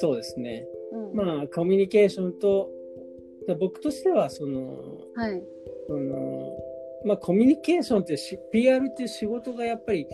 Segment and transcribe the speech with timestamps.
[0.00, 0.66] そうですね。
[0.92, 2.70] うんまあ、コミュニケーションと、
[3.46, 4.78] だ僕としては、その、
[5.14, 5.42] はい。
[5.88, 6.56] その、
[7.04, 10.06] まあ、コミュニケーションってし、PR っていう仕事がやっぱり、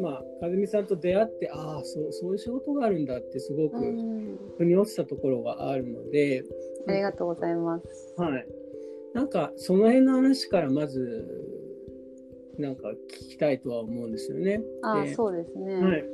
[0.00, 6.42] まあ、和美さんと出会って、ああ、そう、そういう仕事があるんだって、すごく、うん腑に落ちたところがあるので、
[6.88, 8.14] ありがとうございます。
[8.16, 8.46] はい。
[9.12, 11.45] なんか、その辺の話からまず、
[12.58, 14.60] なんか聞きたいとは思うんですよね。
[14.82, 15.74] あでそうですね。
[15.74, 16.04] はい。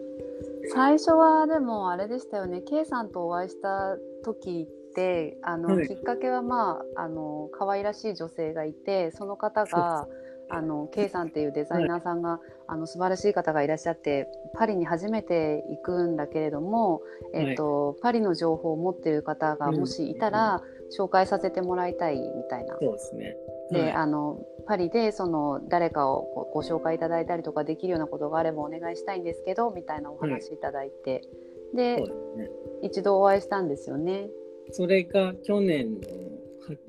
[0.73, 10.06] 最初はでもあれでしたよね K さんとお会いした時ってあの、はいきっかけはまああの可愛らしい女性がいてその方が
[10.50, 12.38] あの K さんっていうデザイナーさんが、
[12.69, 17.00] あの素晴らしい方がいらっしゃってパリに初めて行くんだけれども、
[17.33, 20.62] えっとパリの情報を持っている方がもしいたら、
[20.96, 22.77] 紹介させてもらいたいみたいな。
[22.80, 23.37] そうですね。
[23.70, 31.23] で、はいあのパリでその誰かをごご紹介いただいたりとかできるようなことがあればお願いしたいんですけどみたいなお話いただいて、
[31.72, 32.02] うです
[32.36, 32.50] ね。
[32.83, 34.28] 一度お会いしたんですよね。
[34.70, 35.94] それが去年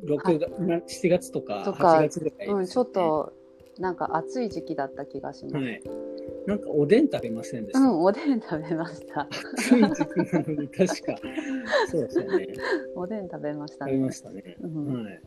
[0.03, 3.33] の6月、な7月とかとか8月ぐらいね、うん、ちょっと
[3.79, 5.55] なんか暑い時期だった気がします。
[5.55, 5.81] はい。
[6.45, 7.79] なんかおでん食べませんでした？
[7.79, 9.21] うん、おでん食べました。
[9.21, 11.15] 暑い時期なのに確か。
[11.89, 12.47] そうですよね。
[12.95, 14.11] おでん食べましたね食べま。
[14.11, 14.57] したね。
[14.61, 15.21] うんはい。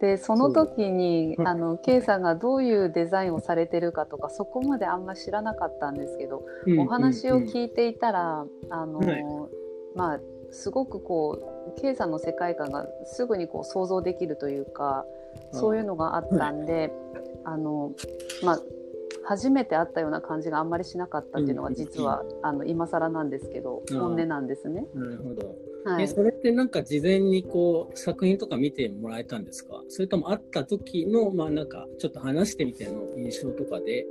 [0.00, 6.44] でその時にあの K さんがどういうデザインをされてるかとかそこまであんま知らなかったんですけど、
[6.76, 9.24] お話をい聞いていたら、あの、はい
[9.94, 11.38] まあすごくこ
[11.76, 15.06] う K さんの世界観がすぐにこう想像できるというか
[15.52, 16.92] そういうのがあったんで、
[17.44, 17.92] あの
[18.42, 18.60] まあ
[19.24, 24.86] 初めて会ったような感じがあんまりしなかったっていうのが実は、あの今更なんですけど本音なんですね。
[24.94, 25.54] なるほど。
[25.84, 29.82] はい、えそれってなんか事前にこう作品とか見てもらえたんですか？
[29.88, 34.06] それとも会った時のまあなんかちょっと話してみての印象とかで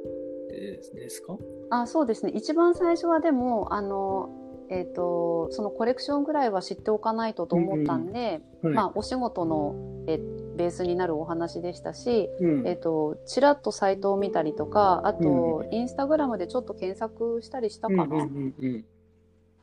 [0.49, 1.37] ですか？
[1.69, 2.31] あそうですね。
[2.35, 4.29] 一番最初はでもあの、
[4.69, 8.73] えー、とそのコレクションぐらいは知っておかないとと思ったんで、はい。
[8.73, 9.75] まあ、お仕事の
[10.07, 10.19] え
[10.57, 18.83] ベースになるお話でしたし、うんえっとちらっとサイトを見たりとかあと、うんインスタグラムでちょっと検索したりしたかな、うんうっ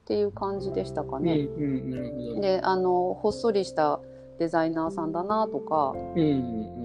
[0.07, 1.25] ていう感じでしたかうん。
[1.25, 1.49] ね。
[2.41, 4.01] であのほっそりした
[4.39, 5.95] デザイナーさんだなとか、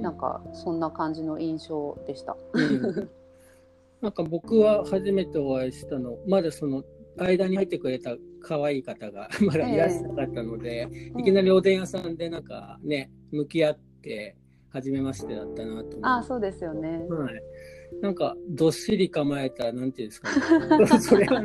[0.01, 2.35] なんかそんな感じの印象でした。
[2.53, 3.09] うん
[4.01, 6.83] なんか僕は初めてお会いしたの、まだその
[7.17, 10.87] 間に入ってくれた可愛い方が まだいらっしゃったので、
[11.17, 14.35] いきなりおでん屋さんでなんかね、向き合って、
[14.73, 17.05] 初めましてだったなと思あそうですよね。
[17.07, 17.43] はい。
[18.01, 20.87] なんか、どっしり構えた、なんていうんですかね。
[20.99, 21.37] それは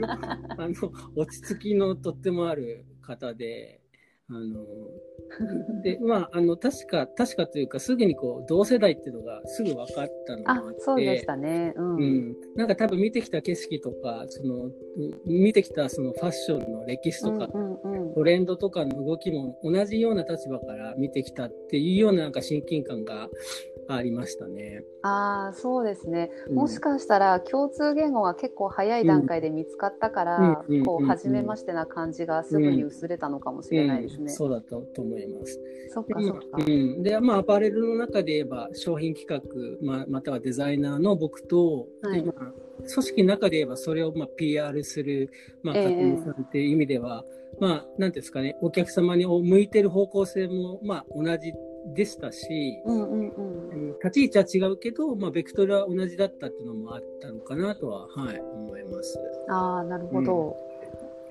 [0.56, 0.74] あの、
[1.14, 3.82] 落ち着きのとってもある方で、
[4.30, 11.72] あの、で、まあ、あの、確か、確かというか、すぐにこう、同世代っていうのがすぐ分かったのがああって、そうでしたね。
[11.76, 11.96] うん。
[11.96, 14.72] うん、なんか多分見てきた景色とか、その、うん
[15.24, 17.48] 見てきたそのファッションの歴史とか、
[18.14, 23.28] トレンドとかの動きも同じような立場から見てきたっていうようななんか親近感が
[23.88, 24.84] ありましたね。
[25.02, 26.54] ああそうですね、うん。
[26.56, 30.84] もしかしたら共通言語が結構早い段階で見つかったから、うん。
[30.84, 34.24] こう初めましてな感じがすぐに薄れたのかもしれないですね。
[34.24, 34.28] うん。
[34.28, 35.58] そうだとと思います。
[35.90, 36.44] そっかでそっか。
[36.58, 42.22] うん、で、まあ、アパレルの中で言えば、商品企画、まあ、またはデザイナーの僕と、はい。
[42.22, 45.30] でまあ、組織の中で言えば、それをまあ PR する、
[45.62, 45.84] まあ、ええ。
[45.84, 47.24] 加藤さんっていう意味では、
[47.60, 51.52] まあ、なんていうんですかね、お客様に向いてる方向性も、まあ、同じ
[51.94, 53.68] でしたし、うんうんうん。
[53.70, 59.18] うん立ち位置は違うけど、まあ、ベクトルは同じだったっていうのもあったのかなとは、はい、思います。
[59.48, 60.56] ああなるほど、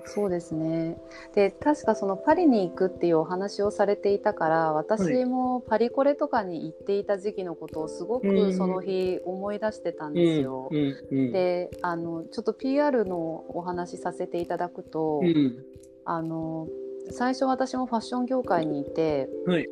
[0.08, 0.96] そうですね
[1.34, 10.68] で確かそのパリに行くっていうお話をされていたから私もパリコレとかに行っていた時期のことをすごうんくその日思い出してたんうんですよ。
[10.70, 15.64] うんうんであのちょっと PR のお話しさせていただくと、うん
[16.04, 16.66] あの
[17.10, 19.66] 最初私もファッション業界にいて、はい。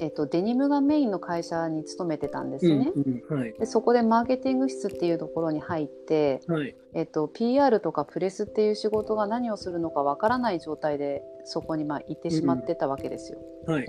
[0.00, 2.92] えっと、デニムがメインの会社に勤めてたんですね。
[2.94, 3.52] うんうんはい。
[3.54, 6.74] でそこでマーケティング室っていうところに入って、はい。
[6.94, 13.38] えっと、PR とかプレスっていう仕事が何をするのかわからない状態でそこにまあ行ってしまってたわけですよ。
[13.66, 13.86] はい。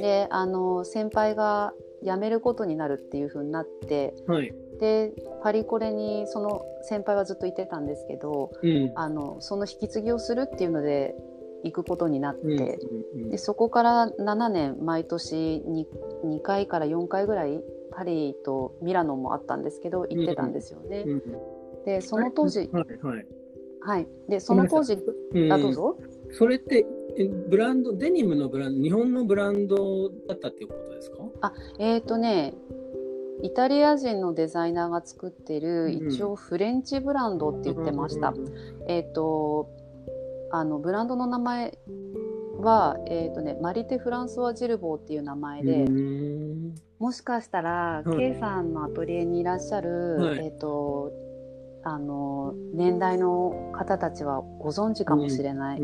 [0.00, 4.52] であの先輩が辞めることになるっていう風になってはい。
[4.80, 5.12] で
[5.42, 8.92] パリコレにその先輩はずっといてたんですけどうん。
[8.96, 11.14] あのその引き継ぎをするっていうので
[11.64, 15.86] 行くことになって、うんうんでそこから7年毎年 2,
[16.24, 17.60] 2回から4回ぐらい
[17.90, 21.04] パリとミラノもあったんですけど行ってたんですよね。
[21.06, 21.22] うん
[21.84, 23.26] でその当時、はいはい
[23.80, 24.94] はい、でその当時
[25.34, 25.96] うんあどうぞ。
[26.30, 26.86] それって
[27.18, 31.52] えブランドデニムのブランド日本のブランドだったっていうことですか？
[31.78, 32.54] えっ、ー、とね
[33.42, 38.32] イタリア人のデザイナーが作ってる、うん一応フレンチブランドって言ってました。
[38.86, 39.68] えっ、と
[40.52, 41.78] あのブランドの名前
[42.58, 48.16] は、えーとね、マリテ・フランソワ・ジルボーっていう名前で、うんもしかしたら、はい。
[48.16, 50.44] K さんのアトリエにいらっしゃる、はい。
[50.44, 51.10] えっ、と
[51.82, 55.80] あの年代の方たちはご存知かもしれない。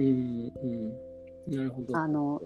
[1.93, 2.41] あの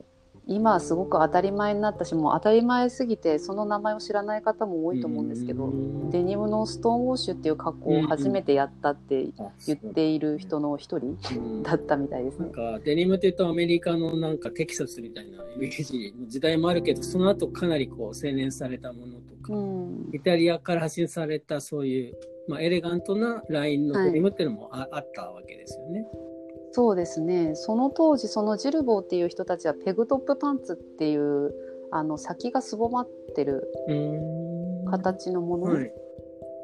[0.47, 9.29] 今はすごく当たり前になったしもう当たり前すぎてその名前を知らない方も多いと思うんですけど、うんデニムのストーンウォッシュっていう格好を初めてやったって
[9.67, 12.47] 言っている人の一人うんだったみたいですね。
[12.47, 22.15] なんかデニムっていうとアメリカのなんかテキサスみたいなイメージの時代もあるけどその後かなりこう洗練されたものとか、うんイタリアから発信されたそういう、
[22.49, 26.05] まあ、エレガントなラインのデニムっていうのもあ,、あったわけですよね。
[26.73, 27.55] そうですね。
[27.55, 31.53] その当時そのジルボーっていう人たちはペグトップパンツっていう
[31.91, 35.93] あの先がすぼまってるうん形のものはい。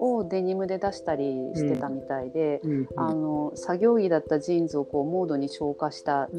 [0.01, 2.71] をデニムで出したりしてたみたいで、うん。
[2.73, 2.89] うん。
[2.95, 6.31] あの作業着だったジーンズをこうモードに昇華したっ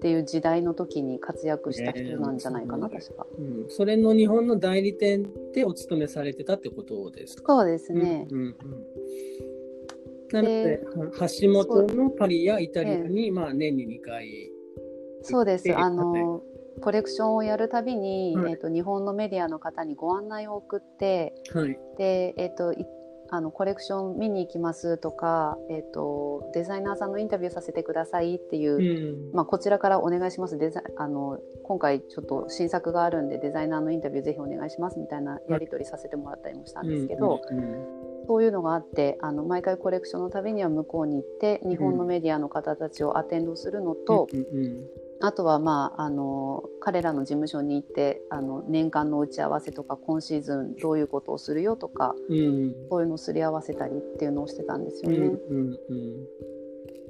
[0.00, 3.26] ていう時代の時に活躍した人なんじゃないかな、えー確か。
[3.36, 3.66] うん。
[3.70, 7.52] それの日本の代理店でお勤めされてたってことですか？
[7.54, 8.28] そうですね。
[8.30, 8.54] うんうんうん
[10.32, 10.80] なので、
[11.18, 14.50] は橋本のパリやイタリアに、まあ、年に2回。
[15.22, 15.64] そうです。
[15.64, 16.42] であの、
[16.80, 18.52] コレクションをやるたびに、はい。
[18.52, 21.78] えっ、と、日本のメディアの方にご案内を送って、はい。
[21.98, 22.86] で、えっ、と、い
[23.34, 29.34] あのコレクション見に行きますとか、えっとデザイナーさんのインタビューさせてくださいっていう、うん。
[29.34, 30.58] まあ、こちらからお願いします。
[30.58, 37.58] デザイあの今回ちょっと新作があるんでデザイナーのインタビューぜひお願いしますみたいなやり取りさせてもらったりもしたんですけど、うん。
[37.58, 44.86] うんそういうのがあってあの毎回コレクションのたびには向こうに行って日本のメディアの方たちをアテンドするのと、うんうん
[45.24, 52.74] あとは、まあ、あの彼らの事務所に行ってあの年間の打ち合わせとか今シーズンどういうことをするよとかうん。
[52.90, 55.18] そういうのをすり合わせたりっていうのをしてたんですよね。
[55.18, 56.26] うんうんうん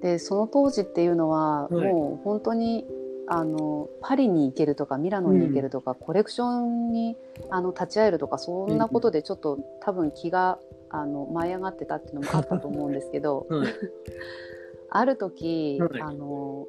[0.02, 1.92] でその当時っていうのは、はい。
[1.92, 2.84] もう本当に
[3.28, 7.16] あのパリに行けるとかミラノに行けるとか、コレクションに
[7.50, 10.58] あの立ち会えるとかそんなことでちょっと、多分気が
[10.92, 13.68] あの舞い上がってたっていうのもあったと思うんですけど はい
[14.94, 16.66] ある時、はいあの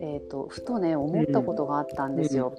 [0.00, 2.52] えー、とふとね思ったことがあったんですよ。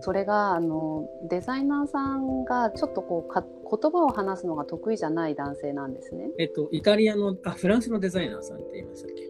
[0.00, 6.30] それがあのデザイナーさんがちょっとこうか言葉を話すのが得意じゃない男性なんですね。
[6.38, 9.28] えっと、イタリアの、あ、フランスのデザイナーさんって言いましたっけ？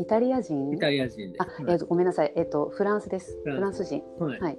[0.00, 0.72] イタリア人？
[0.72, 1.38] イタリア人で。
[1.40, 4.02] あ、えー、とごめんなさい、えー、とフランスですフランス人。
[4.18, 4.40] はい。
[4.40, 4.58] はい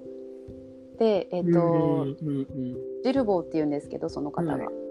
[0.98, 4.58] で、えっ、と、うんうんうんジルボーって言うんですけど、その方が。
[4.58, 4.83] はい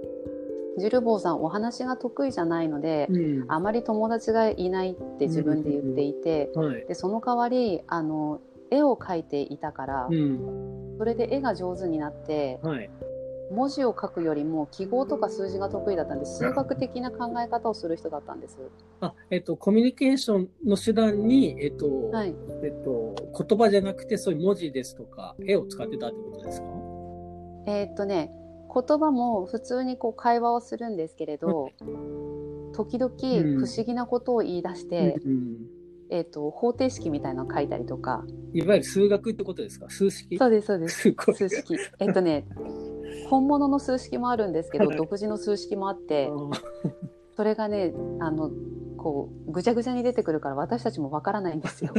[0.79, 6.87] ジルボーさん、お話が得意じゃないので、うんあまり友達がいないって自分で言っていて、はい。
[6.87, 8.41] で、その代わり、あの、
[8.71, 10.97] 絵を描いていたから、うん。
[10.99, 12.91] それで絵が上手になって、はい。
[13.51, 18.57] 文字を書くよりも記号とか数字が得意だったんで、数学的な考え方をする人だったんです。
[19.01, 22.35] あ、えっと、コミュニケーションの手段に、えっと、はい。
[22.63, 23.15] えっと、
[23.47, 26.67] 言葉じゃなくて、そういう文字ですとか、絵を使ってたってことですか？
[27.67, 28.33] えーっとね、
[28.73, 31.71] 言葉も普通にこう会話をするんですけれど、
[32.75, 33.59] 時々うん。
[33.59, 35.57] 不思議なことを言い出して、うん
[36.11, 38.25] えーっと方程式みたいなのを書いたりとか。
[38.53, 39.89] いわゆる数学ってことですか？
[39.91, 40.37] 数式？
[40.39, 41.13] そうですそうです。
[41.13, 41.77] 数式。
[41.99, 42.47] えっとね
[43.31, 44.97] 本物の数式もあるんですけど、はい。
[44.97, 46.31] 独自の数式もあって
[47.37, 48.51] それがねあの
[48.99, 51.93] こうぐちゃぐちゃに出てくるから私たちもわからないんですよ。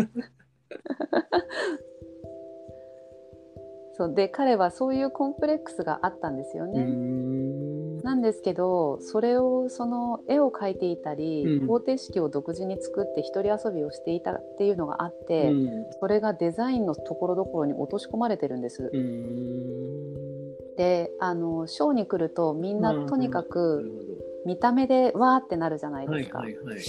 [3.95, 6.83] そうで彼はそういうコンプレックスがあったんですよね。
[6.83, 18.91] んなんですけどそれをその絵を描いていたり、うん方程式を独自に作って一人遊びをしていたっていうのがあって、うんそれがデザインのところどころに落とし込まれてるんです。
[20.75, 26.39] であのショーに来るとみんなとにかなく見た目でわーってなるじゃないはいですか。
[26.39, 26.79] はいはい。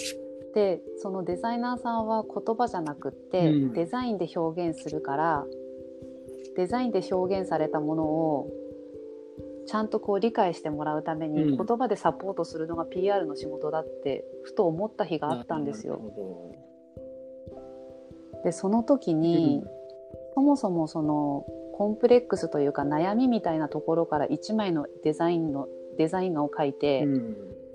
[0.54, 5.44] でそのデザイナーさんは言葉じゃなくって、うんデザインで表現するから
[6.56, 8.50] デザインで表現されたものを
[9.66, 11.56] ちゃんとこう理解してもらうために、うん。
[11.56, 15.96] 言葉でサポートするのが PR の仕事だってふと思った日があったんですよ。
[15.96, 16.52] ほ
[18.44, 19.64] でその時に、
[20.34, 27.06] そもそもそのコンプレックスというか悩みみたいなところから1枚のデザインのデザイン画を描いて、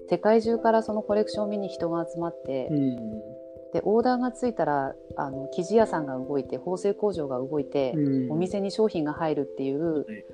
[0.10, 3.39] 世界中からそのコレクションを見に人が集まって、うん
[3.74, 8.32] でオーダーがついたらあの生地屋さんが動いて縫製工場が動いて、うん。
[8.32, 10.26] お店に商品が入るっていう、はい。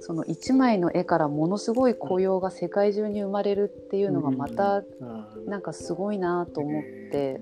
[0.00, 5.48] その1枚の絵からものすごい雇用が世界中に生まれるっていうのがまたあー。
[5.48, 7.40] なんかすごいなと思って、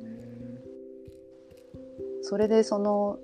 [2.23, 3.19] それでその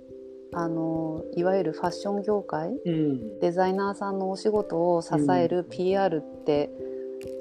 [0.52, 3.38] あのいわゆるファッション業界うん。
[3.40, 6.70] デザイナーさんのお仕事を支える PR って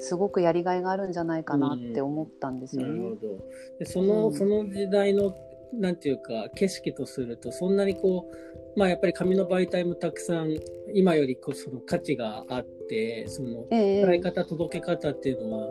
[0.00, 2.88] すごくやりがいがあるんじゃないかなって思ったんですよね。
[2.88, 3.38] なるほど。
[3.78, 4.34] でその、うん。
[4.34, 5.34] その時代の、
[5.72, 10.56] なんていうか、景色とすると、そんなにこう、まあやっぱり紙の媒体もたくさん、
[10.94, 14.18] 今よりこうその価値があって、その、ええ。
[14.20, 15.68] 方、届け方っていうのは、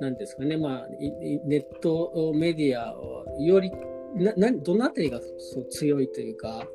[0.00, 0.88] なんですかね、まあ、
[1.46, 3.70] ネットメディアをより、
[4.14, 6.66] ななどのあたりがそう強いというか、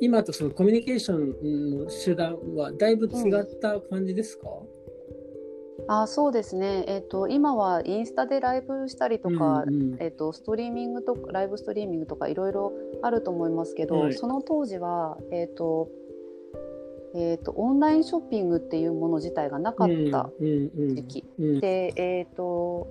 [0.00, 4.48] 今とそのコミュニケーションの手段はだいぶ違った感じですか、
[5.90, 9.96] あそうですね、えっと今はインスタでライブしたりとか、うんうん。
[10.00, 14.14] えっとストリーミングとかライブストリーミングとかいろいろあると思いますけど、はい。
[14.14, 15.88] その当時は、えっと
[17.14, 21.60] えっとオンラインショッピングっていうもの自体がなかったうんうん時期、うん。
[21.60, 22.86] で、えっと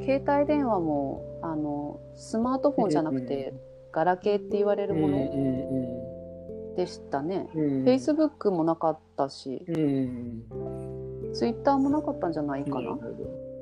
[0.00, 3.52] 携帯電話もあのスマートフォンじゃなくて、
[3.92, 7.50] ガラケーって言われるもののでしたね。
[7.54, 7.70] うんうん。
[7.80, 10.44] うん、Facebook もなかったし、うん、
[11.32, 12.90] Twitter もなかったんじゃないかな。
[12.90, 12.98] な？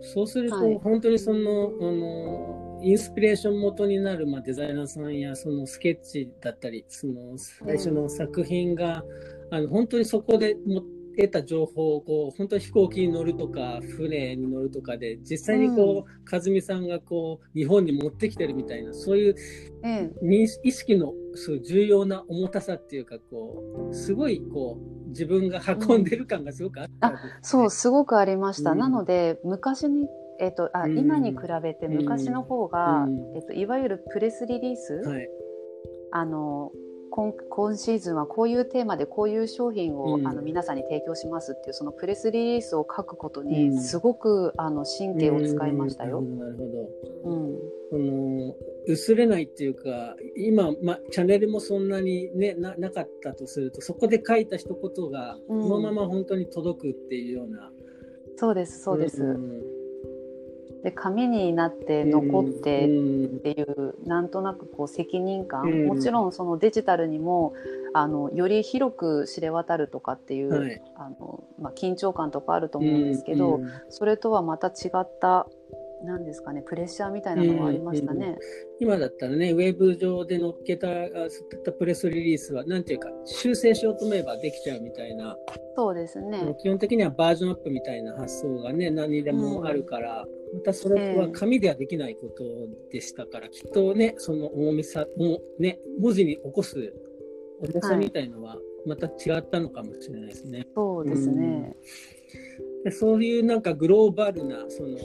[0.01, 9.03] そうすると、はい本当にそのあのインスピレーション元になる、まあ、デザイナーさんやそのスケッチだったりその最初の作品が、
[9.51, 10.83] あの本当にそこでも
[11.23, 19.35] 得た情報をこう本当に飛行機に乗るとか船に乗るとかで実際にこう、和美さんがこう日本に持ってきてるみたいなそういう
[19.85, 20.11] ええ。
[20.23, 28.73] 認識意識のそう重要な重たさっていうかこうすごいこう自分が運んでる感がすごくあったんですね、そう、すごくありました。
[28.73, 28.79] うん。
[28.79, 30.07] なので、昔に、
[30.39, 30.99] えっ、と、あ、うん。
[30.99, 33.37] 今に比べて昔の方が、うん。
[33.37, 35.29] えっ、と、いわゆるプレスリリース、はい。
[36.13, 36.73] あの、
[37.11, 46.19] 今今シーズンはこういうテーマでこういう商品を、うんあの皆さんに提供しますっていうそのプレスリリースを書くことうにんすごく、あの神経を使いましたよ。
[46.21, 47.31] うんなるほど。
[47.31, 47.59] うん、
[47.91, 48.55] その
[48.87, 57.71] 薄れないっていうか今、ま、チャンネルもそんなに、ね、ななかったとするとそこで書いた一言がそうんのまま本当に届くっていうような。
[58.37, 59.23] そうですそうです。
[59.23, 59.78] ん
[60.83, 63.25] で紙になって残ってうん。
[63.27, 65.87] っていうなんとなくこう責任感、うん。
[65.87, 67.55] もちろんそのデジタルにも
[67.95, 70.83] あのより広く知れ渡るとかっていう、はい。
[70.97, 73.71] あのまあ、緊張感とかあると思うんですけど、うん。
[73.89, 75.47] それとはまた違った
[76.05, 78.37] なんですかねプレッシャーみたいなのがありましたね。
[78.81, 80.89] 今だったらね、ウェブ上で載っけた
[81.65, 85.37] たプレスリリースは、なんていうか、修正しようと思えばできちゃうみたいな、
[85.77, 86.57] そうですね。
[86.61, 92.45] 基本的にはバージョンアップみたいな発想がね、何にでもあるから、またそれは紙ではできないこと
[92.91, 96.93] でしたから、きっとね、その重みさも、ね、文字に起こす
[97.61, 100.67] 重さみたいのは、また違ったのかもしれないですね。
[100.75, 101.77] そうですね。
[102.85, 104.99] でそういうなんかグローバルなその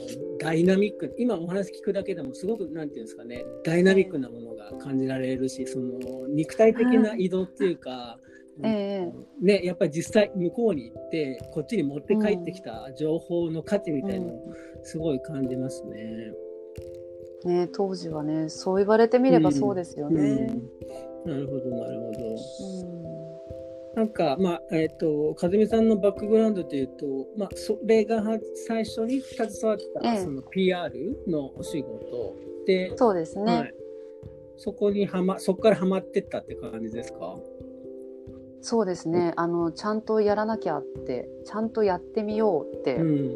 [0.44, 8.18] ダイナミック今お話聞くだけでもすごくなんていうんですかねダイナミックなものが感じられるしその肉体的な移動っていうか、
[8.62, 16.32] ええね、やっぱり実際向こうに行ってこっちに持って帰ってきた情報の価値みたいなのをすごい感じますね。
[17.46, 20.20] ね当時はねそう言われてみればそうですよね。
[21.24, 22.18] うんなるほどなるほど。
[23.08, 23.23] うん
[23.94, 27.06] なんか、まあ、えっ、と、和美さんのバックグラウンドというと、
[27.38, 30.92] まあ、それがは最初に携わった、ええその PR
[31.28, 32.34] のお仕事
[32.66, 33.52] で、そうですね。
[33.56, 33.74] はい、
[34.56, 37.36] そこにはま、そこからハマってったって感じですか？
[38.62, 39.32] そうですね。
[39.36, 43.34] あのちゃんとやらなきゃってちゃんとやってみようって、うん。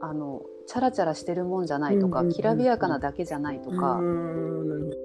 [0.00, 4.00] あのチャラチャラしてるもんじゃないとか、きらびやかなだけじゃないとか。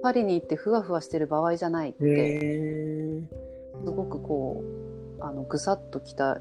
[0.02, 3.22] パリに行ってふわふわしてる場合じゃないって、へ
[3.84, 4.62] すごくこ
[5.20, 6.40] うあのぐさっときた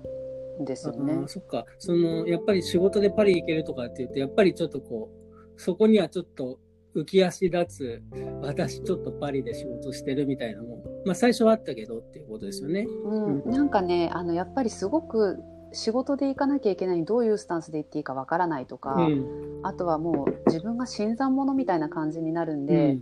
[0.62, 1.28] んですーよね。
[1.28, 1.66] そっか。
[1.78, 6.60] その、やっぱり仕事でパリ行けるとかって言うと、やっぱりちょっとこう、そこにはちょっと
[6.96, 8.04] 浮き足立つ、
[8.42, 12.88] 私ちょっとパリで仕事してるみたいなのも、まあ最初はあったけどっていうことですよね。
[13.06, 15.38] うん、なんかねあのやっぱりすごく
[15.74, 19.60] 仕事で行かなきゃいけないどういうスタンスで行っていいかわからないとか、うん。
[19.64, 22.98] あとはもう自分が新参者みたいな感じになるんで、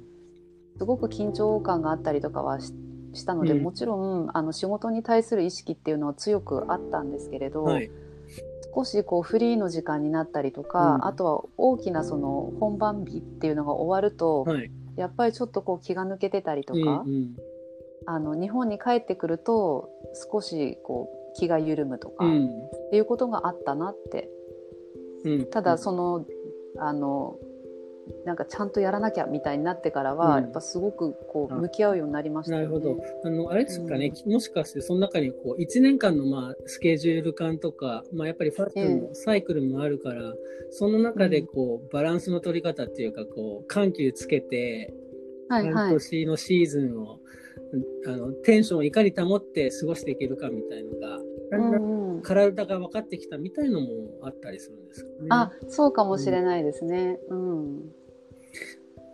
[0.77, 2.73] すごく緊張感があったりとかはし
[3.15, 3.63] したので、うん。
[3.63, 7.89] もちろんあの仕事に対する意識っていうのは強くあったんですけれど、うんはい。
[8.75, 11.05] 少しこうフリーの時間になったりとか、うん。
[11.05, 14.71] あとは大きなその本番日っていうのが終わると、はい。
[14.95, 17.35] やっぱりちょっとこう気が抜けてたりとか、うんうん。
[18.07, 19.89] あの日本に帰ってくると
[20.31, 22.49] 少しこう気が緩むとか、っうん。
[22.91, 24.29] ていうことがあったなって。
[25.25, 26.25] うん、ただその
[26.77, 27.39] あの
[28.25, 30.43] なんかちゃんとやらなきゃみたいになってからは、うん。
[30.43, 31.57] やっぱすごくこうあ。
[31.57, 32.67] 向き合うようになりましたよね。
[32.67, 32.97] なるほど。
[33.23, 40.33] あの、あれですかね、もしかしてその中にこう、1年間のまあ、スケジュール感とか、まあ、やっぱりファッションのサイクルもあるから、
[40.69, 44.93] その中でこう、バランスの取り方っていうか、こう、緩急つけて、
[45.49, 45.73] はいはい。
[45.73, 47.19] 半年のシーズンを、
[48.07, 51.19] あのテンションをいかに保って過ごしていけるかみたいのが、
[51.51, 53.87] だんだんうんうん体が分かってきたみたいのも
[54.23, 55.27] あったりするんですかね。
[55.29, 57.19] あそうかもしれないですね。
[57.29, 57.81] うん。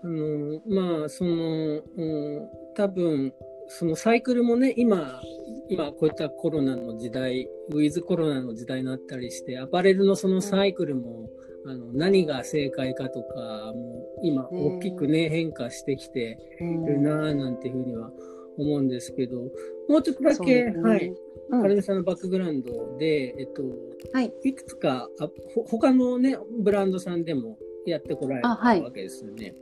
[0.04, 2.06] あのまあその、う
[2.42, 3.34] ん、多分
[3.68, 5.22] そのサイクルもね今
[5.70, 11.30] 今こういったコロナの時代ウィズコロナの時代になったりしてアパレルのそのサイクルも、
[11.66, 18.12] あの何が正解かとかもう今ね大きくね、変化してきてうんるなぁなんていうふうには
[18.58, 19.38] 思うんですけど
[19.88, 23.64] もうちょっとだけ、ねはいうんカルネさんのバックグラウンドで、えっと、
[24.14, 24.34] はい。
[24.44, 29.56] いくつかあほ他のねブランドさんでもやってこられたわけですよね。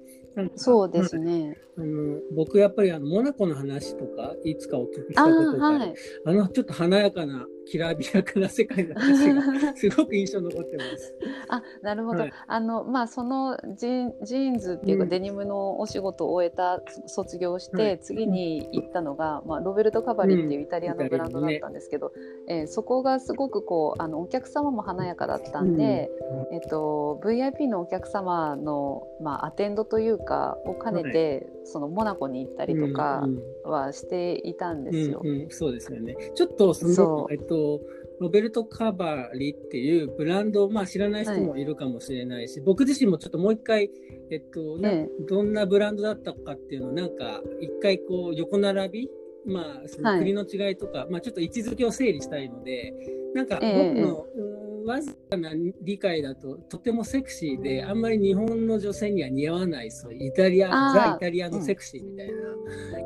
[0.56, 1.58] そうですね。
[1.78, 5.80] あの僕やっぱりあのモナコの話とかいつかお聞きしたあことがある。
[5.80, 5.96] はい。
[6.26, 11.16] あのちょっと華やかなきらびやかな世界の話が すごく印象に残ってます。
[11.48, 12.34] あなるほど、はい。
[12.48, 15.10] あのまあそのジーンジーンズっていうか、うん。
[15.10, 18.00] デニムのお仕事を終えた卒業して、はい。
[18.00, 22.12] 次に行ったのが、まあ、ロベルト・カバリっていうイタリアのブランドだったんですけど、
[22.48, 26.10] えーそこがすごくこうあのお客様も華やかだったんで、
[26.52, 30.29] えっと、VIP のお客様の、まあ、アテンドというか
[30.66, 33.72] を兼ねて、そのモナコに行ったりとかうんうん。
[33.72, 35.22] はしていたんですよ。
[35.24, 35.50] うんうん。
[35.50, 36.16] そうですよね。
[36.36, 37.80] ちょっとそのえっと
[38.20, 41.64] ロベルト・カバリっていうブランドを、まあ、知らない人もい。
[41.64, 43.90] るかもしれないし、僕自身もちょっともう一回、
[44.30, 45.10] えっとなえ。
[45.28, 49.10] どんなブランドだったかっていうのをなんか一回こう横並び
[49.46, 50.20] まあ、そのはい。
[50.20, 52.94] 国の違いとか、まあ、ちょっと位置づけを整理したいので、
[53.34, 53.94] なんか僕え。
[53.96, 62.28] えの、うんわずかな理解だと、とてもセクシーで、あんまり日本の女性には似合わない、そうイタリア、ザ・イタリアのセクシーみたい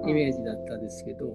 [0.04, 1.28] なイメージだったんですけど、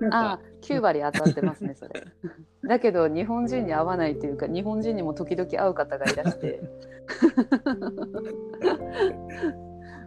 [0.00, 2.02] なんあか、9割当たってますねそれ
[2.68, 6.60] だけど日本人に合わないというか日本人にも時々会う方がいらして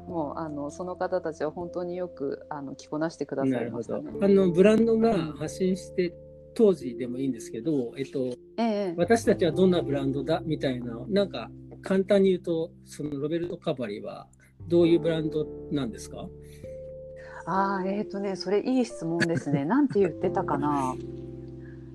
[0.07, 4.11] もうあのその方たちは本当によくあの着こなしてくださないましたね。。
[4.21, 6.13] あの、ブランドが発信して、
[6.57, 8.25] 当時でもいいんですけど、えっと、
[8.57, 11.51] ええ私たちはどんなブランドだみたいな、なんか
[11.83, 14.27] 簡単に言うと、そのロベルト・カバリは
[14.67, 16.27] どういうブランドなんですか？
[17.45, 19.63] ああえっ、とねそれいい質問ですね。
[19.69, 20.95] なんて言ってたかな。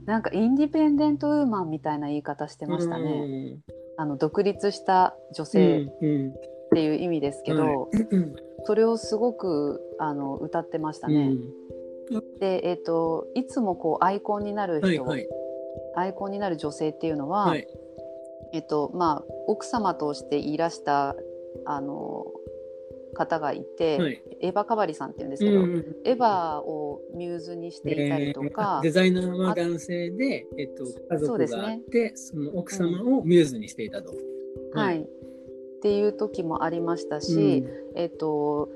[0.06, 3.58] なんかインディペンデントウーマンみたいな言い方してましたね。
[3.96, 5.46] あの独立した女うん。
[5.46, 8.34] 性うんうんっていう意味ですけど、うん
[8.64, 11.32] それをすごくあの歌ってましたね。
[12.40, 15.28] で、えっ、といつもこうアイコンになる人、はいはい。
[15.94, 17.66] アイコンになる女性っていうのは、はい。
[18.52, 21.16] えっとまあ奥様としていらした
[21.64, 22.26] あの
[23.14, 24.22] 方がいて、はい。
[24.40, 34.12] エヴァカバリさんっていうんですけど、うんエヴァをミューズにしていたりとか、デザイナーは男性で、えっと、家族があって、その奥様をミューズにしていたと。
[34.74, 35.06] はい、っ
[35.82, 38.70] ていう時もありましたし、えっと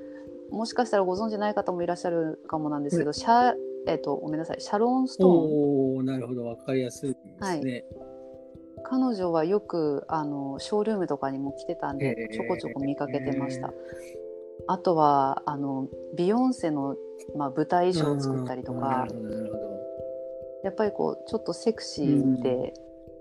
[0.51, 3.55] もしかしたらご存知ない方もいらっしゃるかもなんですけど、シャ
[3.87, 4.61] えっとごめんなさい。
[4.61, 5.31] シャロン・ストーン。
[5.31, 7.85] おおなるほど、わかりやすいですね。
[8.85, 13.73] 彼女はよくあのショールームとかにも来てたんで、ちょこちょこ見かけてました。
[14.69, 16.97] あとはあのビヨンセの、
[17.37, 19.77] まあ、舞台衣装を作ったりとなかなるほど。
[20.65, 22.75] やっぱりこうちょっとセクシーで、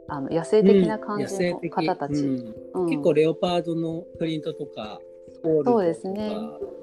[0.08, 2.56] あの野生的な感じの方たち、うん。
[2.74, 2.90] うん。
[2.90, 5.00] 結構レオパードのプリントとか、
[5.64, 6.36] そうですね。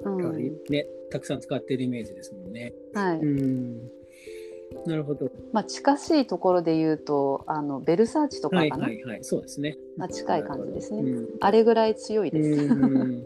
[0.05, 0.57] うん。
[0.69, 2.73] ね、たくさん使ってるイメージですもんね。
[2.93, 3.19] はい。
[3.19, 3.91] うん。
[4.85, 5.29] なるほど。
[5.51, 9.77] まあ、近しいところで言うとあのベルサーチとかはいかな、はいはい、そうですね。
[9.97, 11.27] まあ、近い感じですね、うん。
[11.41, 13.23] あれぐらい強いです、うん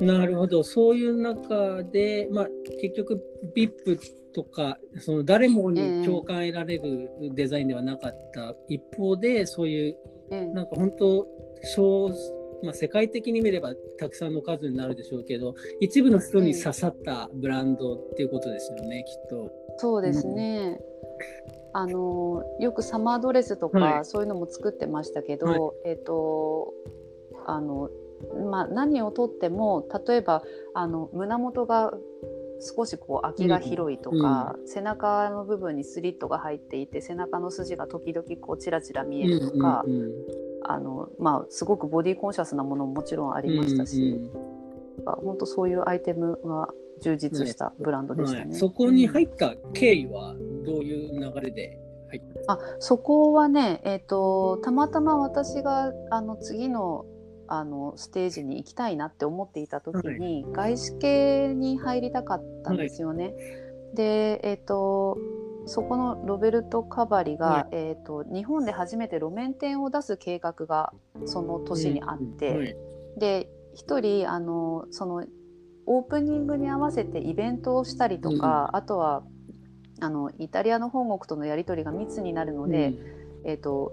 [0.00, 2.48] なるほど、そういう中で、まあ、
[2.80, 3.22] 結局、
[3.54, 3.98] VIP
[4.32, 8.54] とか、その誰もに共感得られるデザインではなかった。
[8.68, 9.96] 一方で、そういう、
[10.30, 10.46] ええ。
[10.46, 11.26] なんか本当、
[11.64, 12.10] 小
[12.62, 19.52] まあ、世界的に見ればたくさんの数になるでしょうけど、一部の人に刺さったブランドっていうことですよね、きっと。
[19.78, 20.80] そうですね、
[21.72, 24.04] あのよくサマードレスとか、はい。
[24.04, 25.90] そういうのも作ってましたけど、はい。
[25.90, 26.74] えっ、と
[27.46, 27.90] あの
[28.50, 30.42] まあ何をとっても例えば
[30.74, 31.94] あの胸元が
[32.60, 40.10] 少しこう空きが広いとか、背中の部分にスリットが入っていて背中の筋が時々こうチラチラ見えるとか、うんうん
[40.72, 44.20] あのまあ、すごくボディコンシャスなものももちろんありましたし、
[45.04, 46.68] 本当そういうアイテムが
[47.02, 48.50] 充実したブランドでしたね。
[48.50, 48.54] はい。
[48.54, 51.78] そこに入った経緯はどういう流れで
[52.10, 52.52] 入った？
[52.54, 57.06] あそこはね、えー、とたまたま私があの次の
[57.48, 63.34] あのステージに行きたいなって思っていた時に、外資系に入りたかったんですよね。
[63.94, 65.18] で、えー、と
[65.66, 67.68] そこのロベルト・カバリが、はい。
[67.72, 70.92] えー、と日本で初めて路面店を出す計画が
[71.26, 72.76] その年にあって、はい。
[73.18, 75.24] で一人あのその
[75.86, 79.22] オープニングに合わせてイベントをしたりとか、あとは
[80.00, 82.94] あのイタリアの本国とのやり取りが密になるので、
[83.44, 83.92] えー、と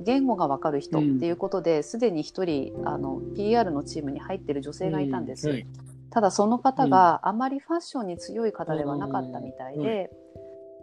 [0.00, 5.66] 言語が分かる人っていうことですで、に1人あの PR のチームに入ってる女性がいたんです、はい。
[6.10, 10.10] ただその方があまりファッションに強い方ではなかったみたいで。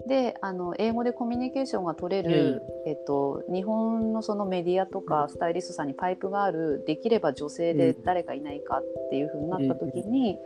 [0.07, 10.37] であの英語でコミュニケーションが取れる、えっと、日本のそのメディアとかスタイリストさんにパイプがあるできれば女性で誰かいないかっていうふうになった時に、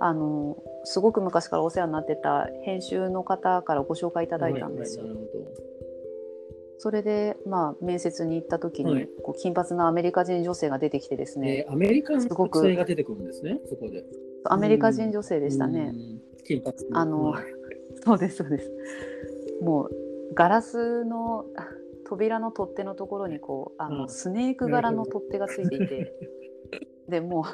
[0.00, 5.04] あのすごく昔からお世話になってた編集の方からご紹介いただいたんですよ。
[5.04, 5.26] はいはい
[6.78, 14.04] それで、まあ、面接に行った時に、はいこう金髪なアメリカ人女性が出てきてですね、えーアメリカのすごく女性が出てくるんですね、そこで。
[14.44, 15.94] アメリカ人女性でしたね。
[15.94, 16.20] うん。
[16.44, 17.44] 金髪あのはい
[18.06, 18.70] そうですそうです。
[19.60, 19.90] もう
[20.34, 21.66] ガラスのあ
[22.08, 24.08] 扉の取っ手のところにこうあの、うん。
[24.08, 26.14] スネーク柄の取っ手がついていて、
[27.08, 27.44] でも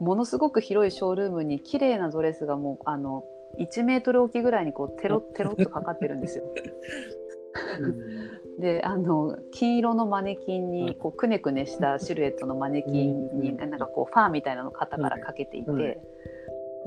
[0.00, 3.24] うものすごく広いショールームに綺麗なドレスがもうあの
[3.58, 6.44] 1メートル置きぐらいにこうテロテロっとかかってるんですよ。
[7.80, 8.60] うん。
[8.60, 13.70] であの金色のマネキンにこうくねくねしたシルエットのマネキンにうん。
[13.70, 16.00] なんかこうファーみたいなのを肩からかけていて、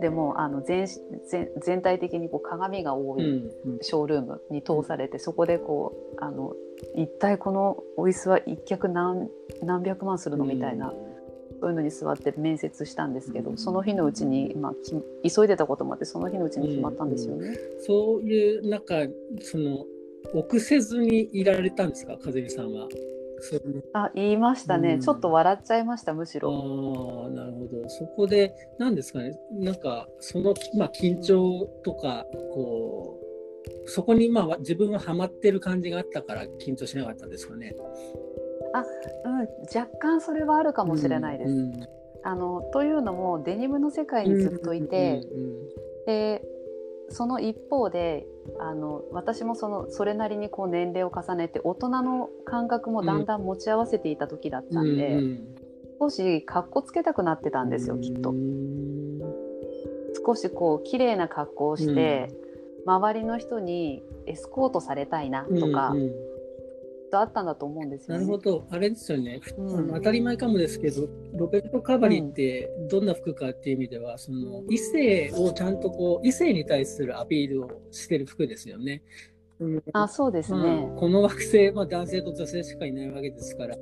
[0.01, 0.87] でもうあの全
[1.29, 6.53] 全全体的にこう鏡が多ういんうんショールームに通されて、そこでこうあの
[6.95, 9.29] 一体このお椅子は一脚何
[9.61, 10.91] 何百万するのみたいな、
[11.61, 17.55] そういうのに座って面接したんですけど、うんその日のうちに、まあ、き急いでたこともあってその日のうちに決まったんですよね。
[17.85, 18.95] そういう中
[19.41, 19.85] その
[20.33, 22.87] 臆せずにいられたんですか風見さんは。
[23.93, 25.01] あ言いましたね、うん。
[25.01, 27.27] ちょっと笑っちゃいましたむしあろ。
[27.27, 27.89] あなるほど。
[27.89, 29.37] そこで何ですかね。
[29.51, 33.19] なんかその、まあ、緊張とかこ
[33.85, 37.75] うそこにまあ自分はハマってる感じがあったから緊張しなかったんですかね。
[39.25, 39.39] うん、
[39.75, 41.51] 若干それはあるかもしれないです。
[41.51, 45.21] うんあのというのもデニムの世界にずっといて、
[46.05, 46.43] で
[47.09, 48.25] その一方で
[48.59, 55.55] あの私もそのそれなりにこう年齢を重ねて大人の感覚もだんだん持ち合わせていた時だったんで、うんうん。
[55.99, 58.31] 少しかっこつけたくなってたんですよ、きっと。
[58.31, 58.33] う。
[58.33, 59.19] ん
[60.25, 62.29] 少しこう綺麗な格好をして、
[62.85, 66.30] 周りの人にエスコートされたいなとか、うんうん
[67.11, 68.25] とあったんだと思うんですよね。
[68.25, 69.77] なるほど、あれですよね、うん。
[69.77, 79.03] あの当たり前かもですけど、ロベルト・カバリってどんな服かっていう意味では、その異性をちゃんとこう、異性に対するアピールをしてる服ですよね。
[79.59, 80.99] うんあそうですまねあ。
[80.99, 83.77] この惑星、まあ、男性と女性しかいないわけですから、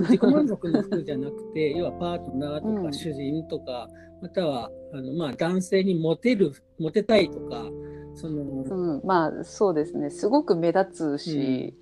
[0.00, 3.88] 自己満足の服じゃなくて、 要はパートナーとかうん主人とか、
[4.20, 7.70] またはあの、まあ、男性にモテる、モテたいとか、
[8.14, 10.10] その、うん、まあそうですね。
[10.10, 11.74] すごく目立つし、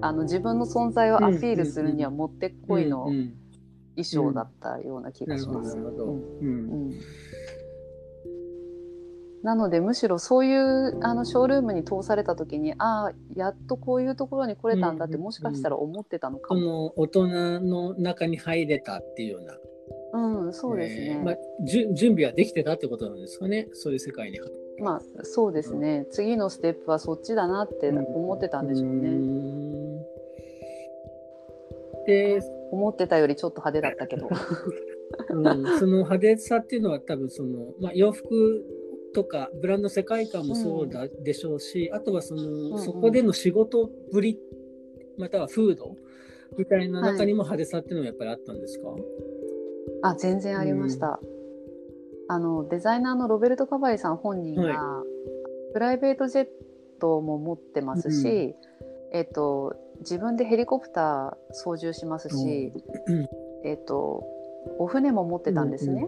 [0.00, 3.34] あの自分の存在をアピールするにはもってこいのうんうん
[3.98, 5.76] 衣装だったような気がします。
[9.42, 16.60] なのでむしろそういうあのショールームに通された時にああやっとこういうところに来れたんだってうんもしかしたら思ってたのかそも。
[16.60, 17.28] の大人
[17.60, 21.10] の中に入れたっていうような、うん、そうですね。
[21.10, 24.40] えーまあ、準備はできてたってことなんですかね、そういう世界に。
[24.80, 26.06] まあそうですね。
[26.10, 29.10] 次のステップはそっちだなって思ってたんでしょううね。
[29.10, 30.02] ん
[32.06, 34.28] で、思ってたよりちょっと派手だったけど。
[35.30, 38.62] うん、その派手さっていうのは多分その、まあ、洋服
[39.14, 44.38] とかブランド世界観もそうだでしょうし、あとはその、うんそこでの仕事ぶり
[45.16, 45.96] または風土
[46.56, 48.94] みたいな中にも派手さっていうのはやっぱりあったんですか、
[50.02, 51.18] あ全然ありました。
[52.28, 55.02] あのデザイナーのロベルト・カバリさん本人が、は
[55.72, 56.46] プライベートジェッ
[57.00, 58.54] トも持ってますし、
[59.12, 62.72] えっと自分でヘリコプター操縦しますし、
[63.06, 63.28] うん
[63.64, 64.24] えっと
[64.78, 66.06] お船も持ってたんですね。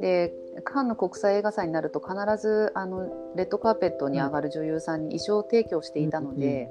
[0.00, 6.68] でカンヌ国際映画祭になると必ずあのレッドカーペットに上がる女優さんに衣装提供していたので、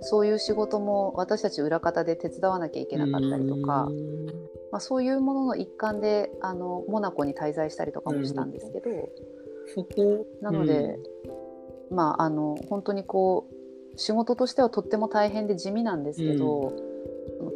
[0.00, 4.26] そういう仕事も私たち裏方で手伝わなきゃいけなかったりとか、うん。
[4.70, 8.90] まあ、そういうものの一環であのモナコに滞在したりとかもしたんですけど、
[9.74, 10.98] そこなので、
[11.90, 16.72] まああの本当にこう仕事としてはとっても大変で地味なんですけど、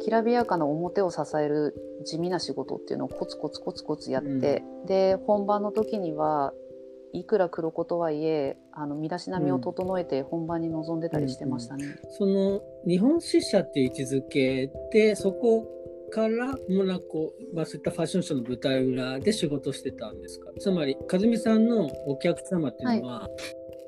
[0.01, 1.75] きらびやかな表を支える
[2.05, 6.53] 地味な仕事っていうのをコツコツコツコツやって、で本番の時には
[7.13, 11.85] いくら黒子とはいえあの身だしなみを整えて本番に臨んでたりしてましたね。
[12.09, 15.67] その日本支社っていう位置づけでそこ
[16.11, 20.51] からモナコ、まあ、そういったファッションショーの舞台裏で仕事してたんですか？
[20.59, 23.29] つまり和美さんのお客様っていうのは、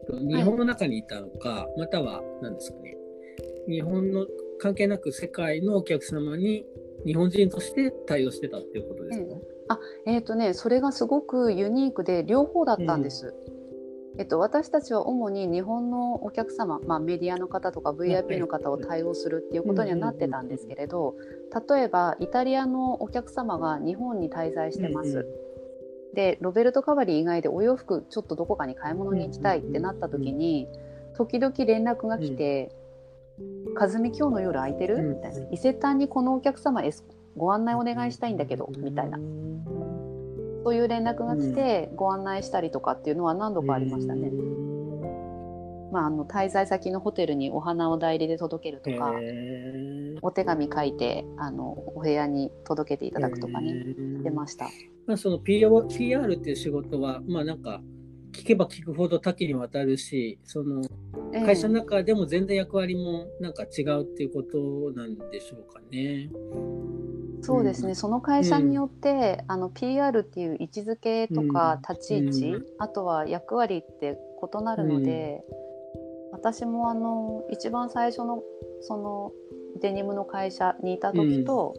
[0.09, 2.95] 日本の中にいたのか、または何ですかね？
[3.67, 4.25] 日本の
[4.59, 6.65] 関係なく世界のお客様に
[7.05, 9.35] 日本人として対応してたっていうことですか、
[9.67, 13.34] あえっ、とねそれがすごくユニークで両方だったんです。
[14.17, 21.15] えっと、私たちは主に日本のお客様、まあ、メディアの方とか VIP の方を対応するっていうことにはなってたんですけれど
[21.69, 25.10] 例えばイタリアのお客様が日本に滞在してます。
[25.10, 25.25] うんうん
[26.15, 30.67] でロベルト・カバリ以外でお洋服ちょっとどこかに買い物に行きたいってなった時に
[31.13, 32.71] 時々連絡が来て
[33.75, 36.91] 「和美今日の夜空いてる?」うんみたいな「伊勢丹にこのお客様へ
[37.36, 39.19] ご案内お願いしたいんだけど」みたいな。
[40.63, 44.32] そういう連絡が来てご案内したりとかっていうのは何度かありましたね。
[45.91, 54.65] まあ、あの滞在先のホテルにお花を代理で届けるとかへお手紙書いてあのお部屋に届けていただくとかね出ました。
[55.06, 57.82] まあ、その PR, PR っていう仕事は、まあなんか、
[58.32, 60.82] 聞けば聞くほど多岐にわたるし、その
[61.32, 61.45] ええ。
[61.45, 64.58] 会社の中でも全然役割もなんか違うっていうこと
[65.00, 66.30] なんでしょうかね。
[67.41, 71.95] そうですね、その会社によって、あの PR っていう位置づけとかうん。
[71.95, 72.65] 立ち位置、うん。
[72.80, 75.43] あとは役割って異なるので、
[76.32, 78.41] 私もあの一番最初の
[78.82, 79.32] その
[79.82, 81.76] デニムの会社にいた時と、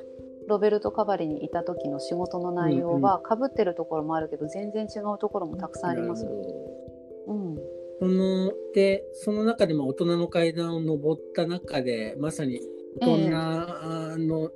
[0.49, 6.25] ロベルト・カバリにいた時の仕事の内容はかぶってるところもあるけど全然違うところもたくさんあります。
[6.25, 7.57] うん、
[8.01, 12.61] そのでその中でも大人の階段を上った中でまさに
[13.01, 14.51] 大人の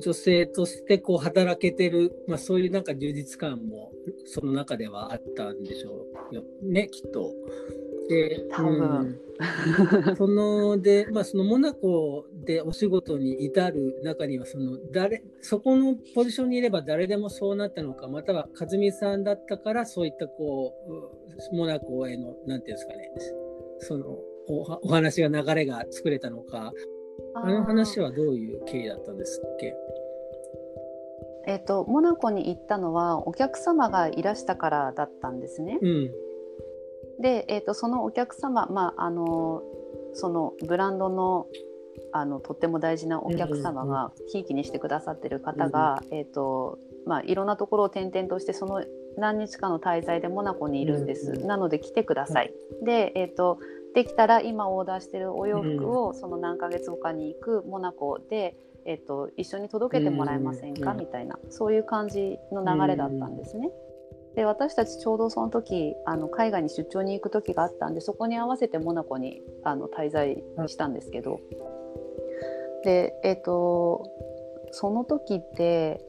[0.00, 3.92] 女性としてこう働けてる、まあ、そういうなんか充実感も
[4.26, 6.34] その中ではあったんでしょう。
[6.34, 7.32] よねきっと。
[8.08, 8.80] で多分。
[8.80, 9.20] うん
[10.16, 23.10] そので、まあ、そのモナコでお仕事に至る中にはその誰そこのポジションにいれば誰でもそうなったのかまたは和美さんだったからそういったこううモナコへのなんていうんですかね
[23.80, 24.06] その
[24.46, 26.72] おお話が流れが作れたのか
[27.34, 29.74] あの話はどういう経緯だったんですっけ？
[31.46, 35.78] えっとモナコに行ったのはお客様がいらしたからだったんですね。
[35.80, 36.10] うん。
[37.20, 39.62] で、えー、とそのお客様、まあ、あの
[40.14, 41.46] そのブランドの
[42.12, 48.84] あのとっても大事なお客様がひいきにしてくださってる方が、えーとまあ、いろんなところを転々としてその
[49.16, 52.52] 何日かの滞在でモナコにいるんです、うんなので来てください。
[52.84, 53.58] で、えー、と
[53.94, 60.98] できたら今オーダーしてるお洋服をその何ヶ月後かに行くモナコで、えー、と一緒に届けてもらえませんか、うん。
[60.98, 63.70] みたいなそういう感じの流れだったんですね。
[64.34, 71.40] で私たちちょうどその時あの海外に出張に行く時があったんでそこに合わせてモナコにあの滞在したんですけど。
[72.82, 74.04] でえっ、と
[74.72, 76.04] その時って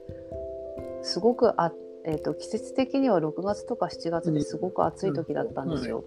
[1.03, 1.71] すごくあ、
[2.03, 6.03] えー、と季節的には6月とか7月ですごく暑い時だったんですよ。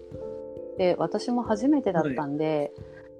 [0.79, 2.71] で私も初めてだったんで、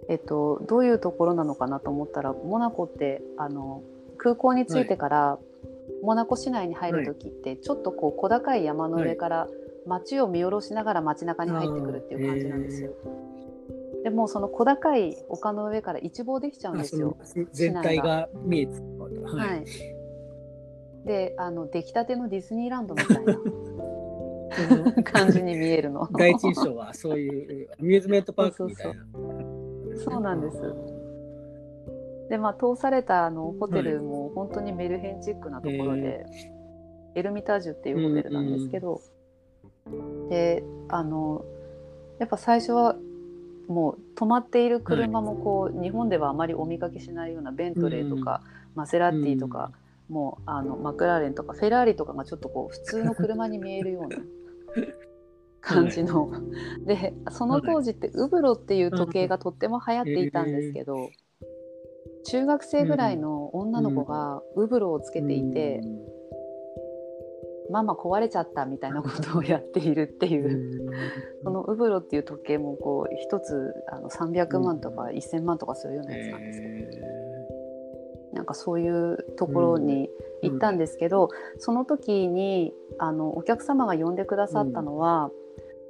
[0.08, 3.84] えっと、どういうところなのかなと思ったらモナコってあの
[4.18, 5.40] 空港に着いてから、
[6.02, 9.48] モナコ市内に入る時ってちょっとこう小高い山の上から
[9.86, 12.92] 街を見下ろしながら街中に入ってくるっていう感じなんですよ。
[14.04, 17.18] でもうその小高い丘の上から一望できちゃうんですよ。
[17.52, 18.74] 全体が見えて
[19.24, 19.64] ははい。
[19.64, 23.36] い、であの出来たてのディズニーランドみたいな
[25.04, 26.08] 感じに見えるの。
[26.18, 29.06] 第一印象はそういうアミューズメントパークみたいな。
[29.98, 30.62] そうなんです。
[32.30, 36.26] でまあ通されたあのホテルも本当にメルヘンチックなところで、
[37.16, 39.02] エルミタージュっていうホテルなんですけど、
[40.30, 41.44] であの
[42.20, 42.96] やっぱ最初は
[43.68, 48.42] もう止まっている車もこう、日本ではあまりお見かけしないようなベントレーとか、
[48.76, 49.72] マセラティとか、
[50.10, 54.18] もうあのマクラーレンとかフェラーリとかがちょっとこう普通の車に見えるような
[55.62, 56.32] 感じの、
[56.86, 61.10] でその当時ってウブロっていう時計がとっても流行っていたんですけど、
[62.26, 65.82] 中学生ぐらいの女の子がウブロをつけていて、
[67.72, 70.92] ママ壊れちゃったみたいなことをやっているっていう、
[71.44, 77.29] そのウブロっていう時計もこう一つあの300万とか1000万とかするようなやつなんですけど。
[78.34, 80.10] なんかそういうところに
[80.44, 85.32] 行ったんですけど、その時にあのお客様が呼んでくださったのは、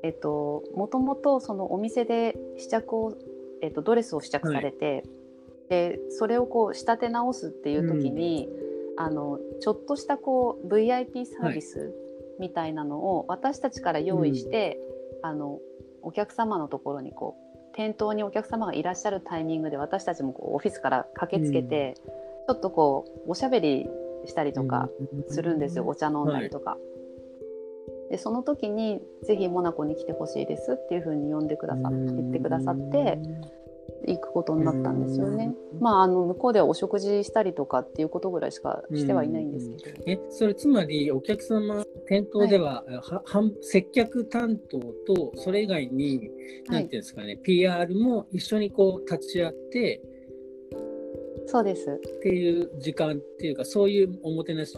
[0.03, 3.17] えっともともとそのお店で試着を、
[3.61, 5.03] えっと、ドレスを試着されて、
[5.69, 8.47] でそれをこう仕立て直すっていう時に、
[8.97, 11.93] あのちょっとしたこう VIP サービス
[12.39, 14.79] みたいなのを私たちから用意して、
[15.21, 15.59] あの
[16.01, 23.87] お客様のところにこう店頭にお客様がいらっしゃるタイミングで私たちもこうオフィスから駆けつけて、ちょっとこうおしゃべり
[24.25, 24.89] したりとか
[25.27, 26.77] するんですよ、お茶飲んだりとか。
[28.09, 33.19] でその時に「ぜひモナコに来てほしいです」っていうふうに呼んでくださって言ってくださって
[34.07, 35.53] 行くことになったんですよね。
[35.79, 40.03] まああの向こうではお食事したりとかっていうことぐらいしかしてはいないんですけど。
[40.07, 44.79] えそれつまりお客様店頭では,、はは接客担当
[45.13, 46.31] とそれ以外に
[46.67, 50.01] 何ていうんですかね、PR も一緒にこう立ち会って
[51.49, 51.89] そうです。
[51.89, 54.77] っていう時間っていうかそういうおもてなし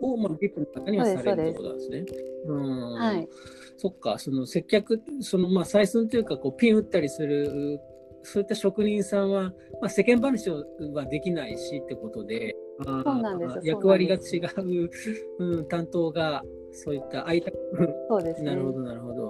[0.00, 2.04] を、まあ、VIP の方にはされるってことなんですね。
[2.46, 2.92] うん。
[2.94, 3.28] はい。
[3.76, 7.78] そっかその接客そのまあ採寸というかこうピン打ったりする
[8.22, 10.64] そういった職人さんは、まあ、世間話は
[11.06, 13.60] できないしってことで、あそうなんです。
[13.62, 14.90] 役割が違う、
[15.38, 17.52] うん、担当がそういった相手。
[18.08, 18.50] そうですね。
[18.50, 19.25] なるほどなるほど。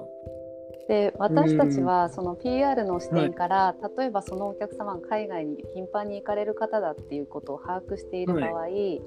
[0.88, 9.00] で私たちはその PR の視点から、例えばそのお客様が海外に頻繁に行かれる方だっていうことを把握している場合、例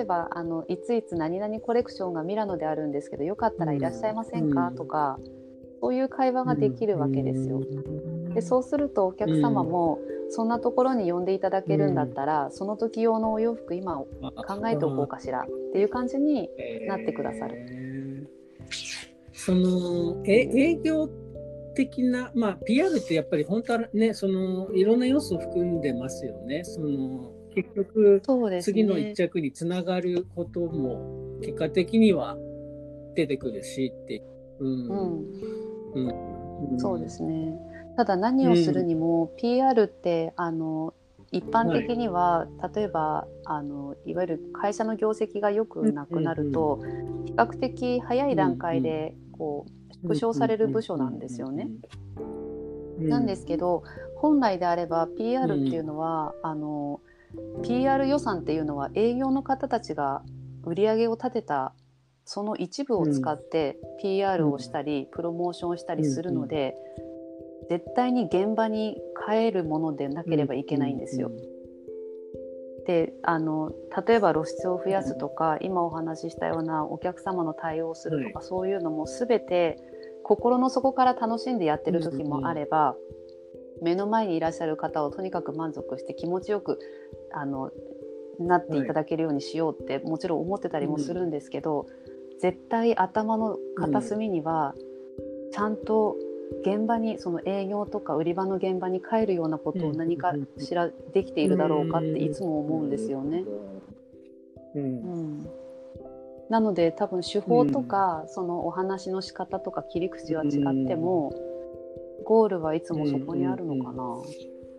[0.00, 4.74] えばあのいついつ何々コレクションがミラノであるんですけどよかったらいらっしゃいませんか、うん。
[4.74, 5.18] とか
[5.80, 7.62] そういう会話ができるわけですよ。
[8.34, 14.06] でそうするとお客様も、そんなところに呼んでいただけるんだったら、その時用のお洋服今考
[14.68, 16.50] えておこうかしらっていう感じに
[16.86, 17.54] なってくださる。
[17.56, 18.99] えー
[19.44, 21.08] そのえ営業
[21.74, 26.62] 的な、まあ、PR ってやっぱり本当はねそのいろんな要素を含んでますよね。
[26.64, 28.62] その結局ね。
[28.62, 32.36] 次の一着につながることも結果的には
[33.14, 34.22] 出てくるしって。
[34.60, 34.68] う。
[34.68, 34.88] ん。
[35.94, 36.72] うん。
[36.72, 36.80] うん。
[36.80, 37.58] そうですね。
[37.96, 40.94] ただ何をするにも、PR ってあの
[41.32, 46.80] 一般的には、例えばあのいわゆる会社の業績が良くなくなると、
[47.26, 49.64] 比較的早い段階でこ
[50.04, 51.70] う縮小される部署なんですよね。。
[52.98, 53.82] なんですけど
[54.16, 57.00] 本来であれば PR っていうのは、あの
[57.62, 60.22] PR 予算っていうのは営業の方たちが
[60.64, 61.72] 売り上げを立てた
[62.26, 66.74] その一部を使って PR をしたり、プロモーションをしたりするので、
[67.70, 71.30] 絶対に現場に帰るものでなければいけないんですよ。
[72.86, 73.72] であの
[74.06, 79.76] 例えば露出を増やすとか今お話ししたようなお客様の対応をするとか、そういうのも全て
[80.22, 82.96] 心の底から楽しんでやってる時もあれば、
[83.82, 86.78] 目の前にいらっしゃる方をとにかく満足して気持ちよく
[87.32, 87.70] あの
[88.38, 91.86] なっていただけるようにしようって、もちろん思ってたりもするんですけど、
[92.40, 94.74] 絶対頭の片隅には
[95.52, 96.16] ちゃんと
[96.62, 103.44] 現場にその営業とか売り場の現場に帰るようなことを何かしらできているだろうかっていつも思うんですよね。
[104.74, 104.86] うんう
[105.42, 105.48] ん、
[106.50, 111.32] なので多分手法とか、そのお話の仕方とか切り口は違っても、
[112.24, 114.02] ゴールはいつもそこにあるのかな。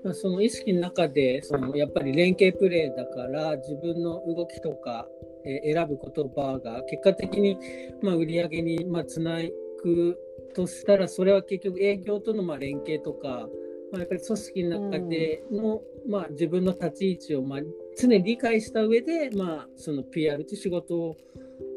[0.03, 5.07] まあその意識の中でそのやっぱり連携プレーだから自分の動きとか、
[5.45, 7.57] えー選ぶ言葉が結果的に、
[8.01, 9.39] まあ、売り上げに、まあ、つな
[9.83, 10.17] ぐ
[10.53, 13.47] としたらそれは結局営業とのまあ連携とか、
[13.91, 17.59] まあ、やっぱり組織の中での、まあ、自分の立ち位置を、まあ、
[17.97, 21.17] 常に理解した上で、まあ、その PR という仕事を、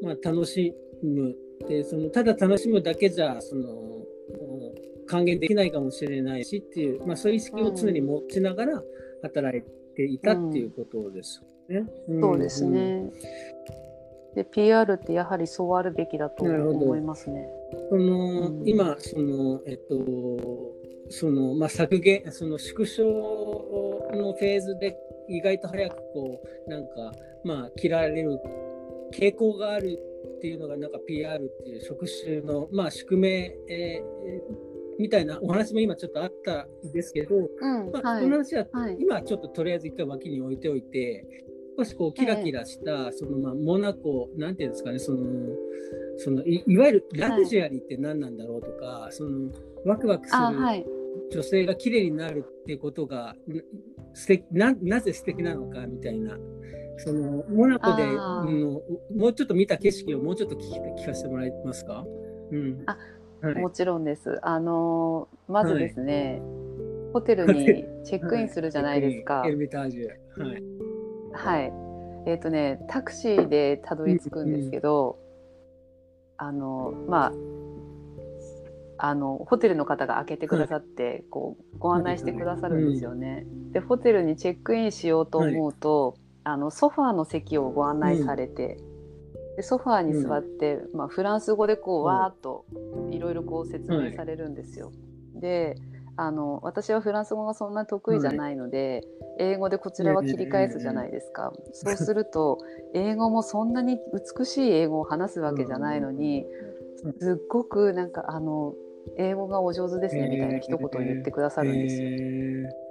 [0.02, 1.34] まあ、楽しむ
[1.68, 3.94] でそのただ楽しむだけじゃその
[5.06, 8.82] 還元できないかもしれないしっていう、まあ、そういう意識を常に持ちながら
[9.22, 9.62] 働い
[9.94, 11.86] ていたっていうことですよね。
[12.20, 13.10] そうですね。
[14.34, 17.48] で PR ってやはりそうあるべきだと思いますね。
[17.90, 18.68] その、うん。
[18.68, 20.74] 今そのえっと
[21.10, 24.96] そのまあ削減その縮小のフェーズで
[25.28, 27.12] 意外と早くこうなんか
[27.44, 28.40] まあ切られる
[29.12, 29.98] 傾向がある
[30.38, 38.22] っていうのがなんか PR っていう職種のまあ宿命、えーみたいなお話も今ちょっとあったんですけど、うん、まあ、はい。
[38.22, 38.96] この話ははい。
[39.00, 41.26] 今はちょっととりあえず一回脇に置いておいて
[41.76, 45.18] 少しこうキラキラした、そのまあモナコなんていうんですかねその
[46.16, 49.50] そのいいわゆるラグジュアリーって何なんだろうとか、その
[49.84, 50.86] ワクワクする
[51.32, 53.62] 女性が綺麗になるっていうことがな
[54.14, 56.38] 素敵ななぜ素敵なのかみたいな
[56.98, 58.16] そのモナコで、う
[58.50, 58.80] ん
[59.16, 62.04] もうちょっと見た景色をもうちょっと聞き聞かせてもらえますか、
[62.52, 62.82] うん。
[62.86, 62.96] あ
[63.42, 63.54] はい。
[63.56, 64.38] もちろんです。
[64.42, 66.40] あのーまずですね、
[67.12, 69.42] ホテルにホテルチェックインするじゃないですか。
[69.46, 70.08] エルミタージュ
[70.40, 70.73] はい
[71.34, 71.72] はい。
[72.26, 75.18] えっ、とね、タクシーでたどり着くんですけど、
[76.36, 77.32] あの、まあ、
[78.96, 83.44] あの、ホテルの方が開けてくださって、こう、ご案内してくださるんですよね。
[83.72, 88.78] で、ホテルにチェックインしようと思うと、あの、ソファーの席をご案内されて、
[89.56, 92.64] でソファーに座って、まあ、フランス語でこう、うんわーっと
[93.10, 94.90] いろいろこう説明されるんですよ。
[95.34, 95.76] で
[96.16, 99.02] あの私はフランス語がそんな得意じゃないので、
[99.38, 101.52] 英語でこちらは切り返すじゃないですか。
[101.72, 102.58] そうすると
[102.94, 103.98] 英語もそんなに
[104.38, 106.46] 美しい英語を話すわけじゃないのに、
[107.18, 108.74] すっごくなんかあの
[109.16, 112.08] 英語がお上手ですねみたいな一言を言ってくださるんですよ。
[112.10, 112.84] え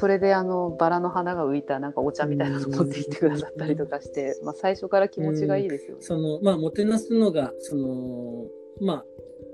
[0.00, 6.02] それであのバラの花が浮いたなんかお茶みたいなの持ってきてくださったりとかして、まあ、最初から気持ちがいいですよね。
[6.02, 8.46] そのまあもてなすのがその
[8.80, 9.04] まあ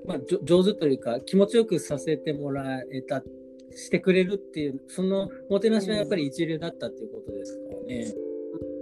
[0.06, 3.22] まあ上手というか気持ちよくさせてもらえた
[3.74, 8.26] してくれるっていうそのもてなしはやっぱり一流だったっていうことですかね。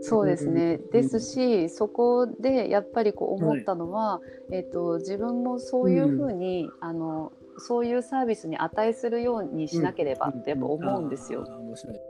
[0.03, 4.21] そうですねうんですしそこでやっぱりこう思ったのは、
[4.53, 11.45] えっと自分もそういうふうに、あのそういうサービスに値するようにしなければってやっぱ思うんですよ。
[11.49, 12.01] あー面白いね。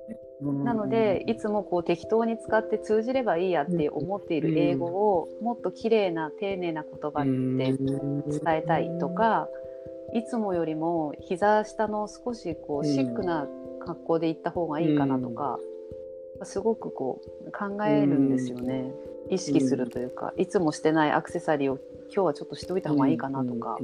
[0.41, 9.49] なのでいつもこう適当に使って通じればいいやって思っている英語をもっと綺麗な丁寧な言葉で伝えたいとか
[10.13, 13.47] いつもよりも膝下の少しこうシックな
[13.85, 15.59] 格好で行った方がいいかなとか
[16.43, 18.93] すごくこう考えるんですよね。
[19.31, 21.79] 意識するというかいつもしてないアクセサリーを
[22.13, 23.79] 今日はちょっとしておいた方がいいかなとか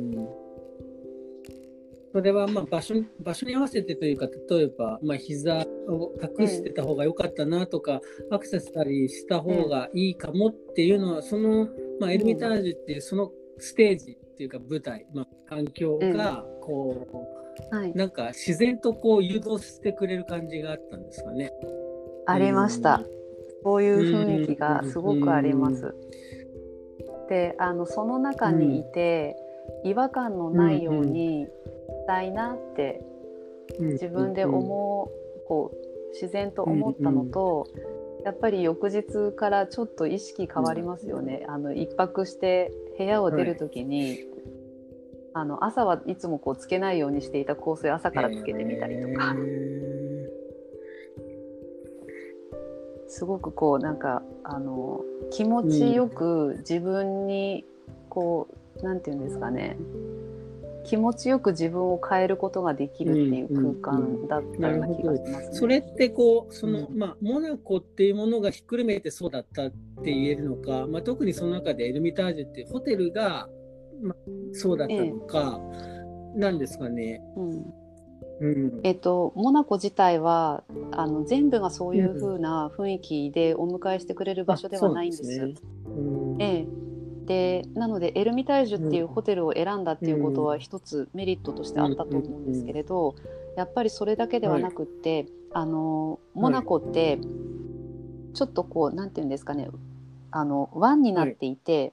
[2.12, 8.00] それはまあ場所に場所に合わせてというか例えばまあ膝を隠してた方が良かったなとか、
[8.30, 11.68] アクセサリーした方がいいかもっていうのは、その、
[12.00, 17.06] まあ、エルミタージュっていうそのステージっていうか舞台、まあ、環境がこ
[17.72, 17.92] う、はい。
[17.94, 21.52] なんか自然とこう誘導してくれる感じがあったんですかね。
[22.26, 23.02] ありました。
[23.62, 25.94] そういう雰囲気がすごくあります。
[27.28, 29.36] であのその中にいて、
[29.84, 31.48] 違和感のないようにし
[32.06, 33.04] たいなって
[33.78, 37.66] 自分で思う,、こう自然と思ったのと、
[38.24, 41.44] やっぱり翌日からちょっと意識変わりますよね。
[41.48, 44.18] あの一泊して部屋を出る時に、
[45.32, 49.34] あの朝はいつもこうつけないようにしていた香水朝からつけてみたりとか。
[53.12, 55.00] すごくこうなんかあの
[55.32, 57.64] 気持ちよく自分に
[58.08, 59.76] こう、なんていうんですかね。
[60.84, 65.54] 気持ちよく自分を変えることができるっていう空間だったような気がしますね。
[65.54, 73.48] それってこうその、うまあモナコっていうものがひっくるめてそうだったって言えるのか、まあ、特にその中でエルミタージュっていうホテルが、
[74.02, 74.14] まあ、
[74.52, 75.60] そうだったのか、
[76.34, 77.22] なんですかね。
[77.36, 77.74] うん。
[78.40, 78.80] うん。
[78.82, 85.22] えっと、モナコ自体はあの全部がそういう風な雰囲気でお迎えしてくれる場所ではないんです。
[85.22, 85.54] うなんね。
[85.86, 86.42] うん。
[86.42, 86.90] ええ
[87.30, 93.14] でなのでエルミタージュっていうホテルを選んだっていうことは一つメリットとしてあったと思うんですけれど、
[93.56, 97.20] やっぱりそれだけではなくって、あのモナコって
[98.34, 99.68] ちょっとこうなんていうんですかね
[100.32, 101.92] あの湾になっていて、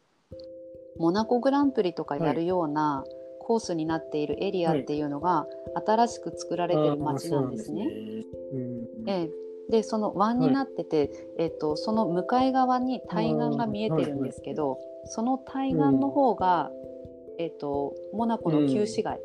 [0.97, 3.03] モナコグランプリとかやるような
[3.39, 5.45] コースになっているエリアっていうのが
[5.85, 7.83] 新しく作られてる街なんですね。
[7.83, 8.25] あーそうなんですね。
[8.53, 8.57] う
[9.05, 9.09] ん。
[9.09, 16.71] ええでその湾になってて、えっとその向かい側に対岸が見えてるんですけど、その対岸の方が、
[17.37, 19.19] えっとモナコの旧市街、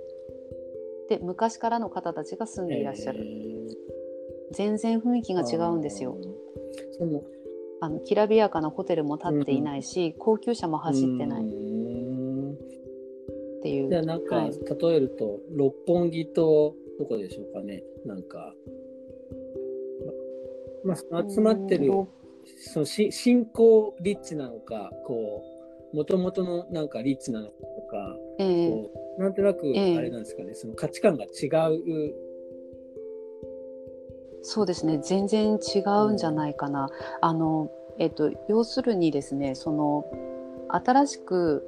[1.09, 3.76] で昔からの方たちが住んでいらっしゃる、えー。
[4.53, 6.16] 全然雰囲気が違うんですよ。
[6.99, 7.22] その
[7.80, 11.43] あのきらびやかなホテルも建っていないし、高級車も走ってない。
[11.43, 11.72] っうん
[13.62, 13.88] ていう。
[13.88, 14.51] じゃあなんか、はい。
[14.51, 17.82] 例えると六本木とどこでしょうかね。
[18.05, 18.55] なんか、
[20.85, 22.09] まあ、その集まってるうん
[22.59, 25.45] そのし信仰リッチなのかこ
[25.93, 28.70] うもともとのなんかリッチなのかとか、ええ。
[28.70, 29.99] こうなんとなくええ。
[29.99, 32.14] あれなんですかね、その価値観が違う。
[34.43, 35.78] そうですね全然違
[36.09, 36.91] うんじゃないかな。
[37.20, 40.07] あのえっと、要するにですねその
[40.70, 41.62] 新しく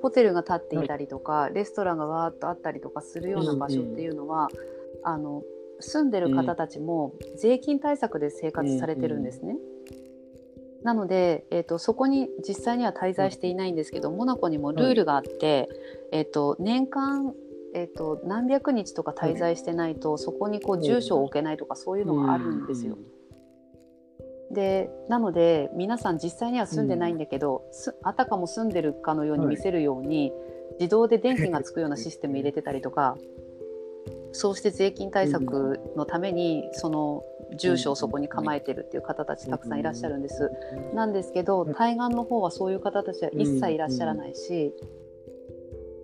[0.00, 4.48] ホテルが建っていたりとか、レストランがわーっとあったりとかするような場所っていうのは、
[5.02, 5.42] あの
[5.80, 9.56] 住んでる方たちも税金対策で生活されてるんですね。
[10.82, 15.68] なので、えっとそこに実際には滞在していないんですけど、モナコにもルールがあって、
[16.12, 17.34] えっと年間
[17.74, 22.96] えっと何百日とか滞在してないと、そこにこう住所を置けないとかそういうのがあるんですよ。
[24.50, 30.32] でなので皆さん実際には住んでないんだけど、すあたかも住んでるかのように見せるように、
[30.80, 33.16] 自動で電気がつくようなシステム入れてたりとか
[34.32, 37.24] そうして税金対策のためにその
[37.56, 40.50] 住所をそこに構えてるっていう方たちたくさんいらっしゃるんです。
[40.94, 44.74] なんですけど対岸の方はそういう方たちは一切いらっしゃらないし、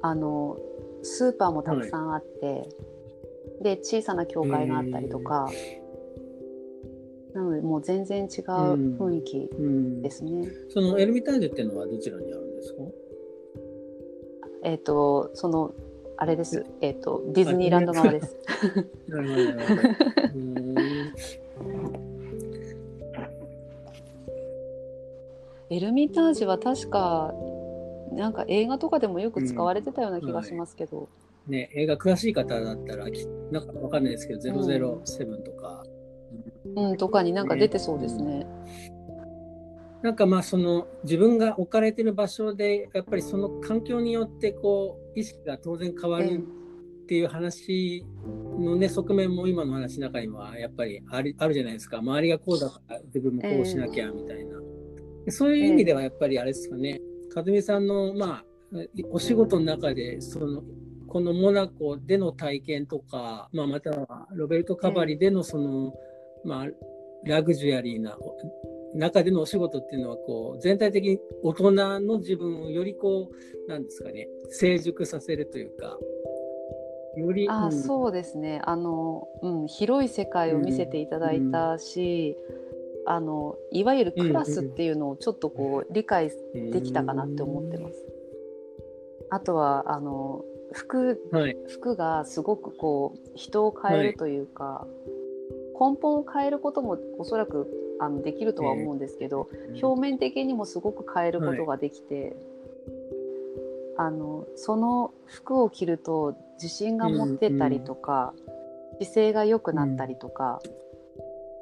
[0.00, 0.58] あの
[1.02, 2.68] スーパーもたくさんあって、
[3.60, 5.50] で小さな教会があったりとか、
[7.34, 8.28] なのでもう全然違う
[8.98, 10.02] 雰囲気うん。
[10.02, 10.48] ですね。
[10.70, 12.78] そのエルミタージュっていうのはどちらにあるんですか？
[14.62, 15.74] えっ、とその
[16.16, 16.64] あれです。
[16.80, 18.36] えっ、とディズニーランド側です。
[25.70, 27.34] エルミタージュは確か
[28.12, 31.08] なんか映画とかでもよく使われてたような気がしますけど、
[31.48, 35.84] ね、映画詳しい方だったらきなんかわかんないですけど、007とか、
[36.76, 38.46] うん、とかになんか出てそうですね。
[40.04, 46.44] なんかまあその自分が置かれてる場所でやっぱりその環境によってこう意識が当然変わる
[47.04, 48.04] っていう話
[48.58, 52.00] のね側面も今の話の中にはやっぱりあるあるじゃないですか。
[52.00, 54.58] 周りがこうだから自分もこうしなきゃみたいな、
[55.30, 57.00] そういう意味ではやっぱりあれですかね。
[57.34, 58.44] 和美さんのまあ
[59.10, 60.62] お仕事の中でその
[61.08, 65.94] このモナコでの体験とか、まあ、またはロベルト・カバリでのその、
[66.44, 66.66] まあ、
[67.24, 68.18] ラグジュアリーな
[68.94, 75.98] 中でのお仕事っていうのはこう全体的に大人の自分をよりこうなんですかね成熟させるというか
[77.16, 78.60] よりあ、うん、そうですね。
[78.64, 82.36] あの、うん、広い世界を見せていただいたし、
[83.06, 86.30] うん、あのいわゆるクラスっていうのをちょっとこう理解
[86.72, 88.04] できたかなって思ってます。
[89.30, 97.68] あとはあの服はい、服がすごくこう人を変えるというか、はい、根本を変えることもおそらく
[98.00, 102.14] あのできるとは思うんですけど、えー、表面的にもすごく変えることができて、
[103.96, 108.34] はい、あのその服を着ると自信が持ってたりとか、
[108.98, 110.60] うん、姿勢が良くなったりとか、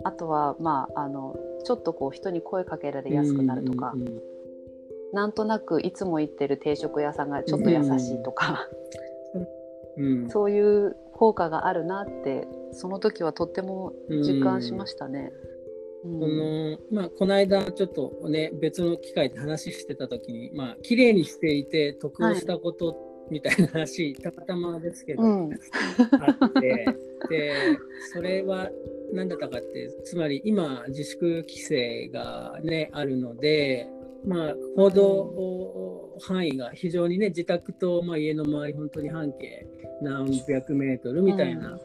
[0.01, 3.93] うん、あとはまああのちょっとこう人に声かけられやすくなるとか。
[3.95, 4.23] うんうんうん
[5.13, 8.67] なんとなくいつも行ってる定食屋さんがちょっと優しいとか、
[9.99, 15.31] うん、そういう効果があるなってその時はとっても実感しましたね。
[15.31, 15.52] うん、
[16.03, 22.97] このまあ、この間ちょっとね別の機会で話してた時にまあ綺麗にしていて得をしたこと
[23.31, 25.51] みたいな話、はい、たまたまですけど、うん、
[26.21, 26.87] あって
[27.31, 27.79] で
[28.13, 28.69] それは
[29.13, 33.89] 何だったかってつまり今自粛規制がねあるので
[34.25, 39.67] まあ、報道範囲が非常にね、自宅と、まあ、家の周り、本当に半径
[40.01, 41.81] 何百メートルみたいな、うん、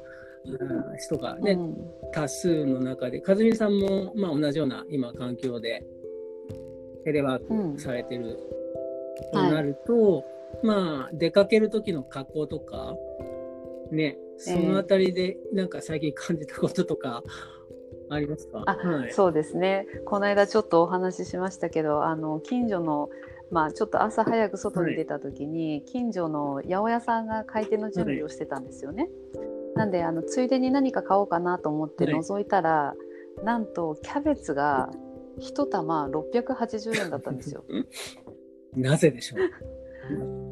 [0.98, 1.76] 人がね、うん、
[2.12, 5.86] 多数の中で、和美さんも、まあ、同じような今、環境で
[7.04, 8.40] テレワークされてる
[9.34, 10.24] となると、はい、
[10.64, 12.96] まあ、出かける時の格好とか、
[13.92, 17.58] ね、そのあたりで、なんか最近感じたこととか、えー
[18.10, 18.64] ありますか？
[18.66, 19.86] あ、はい、そうですね。
[20.06, 23.10] この間ちょっとお話ししましたけどあの近所の
[23.52, 29.10] まあ、ちょっと朝早く外に出た時に、はい、近所の八百屋さんが開店の準備をしてたんですよね。
[29.36, 29.48] はい、
[29.78, 32.96] なんであのついでに何か買おうかなと思って覗いたら、は
[33.42, 34.90] い、なんとキャベツが
[35.40, 37.64] 1玉680円だったんですよ。
[38.76, 40.47] なぜでしょう？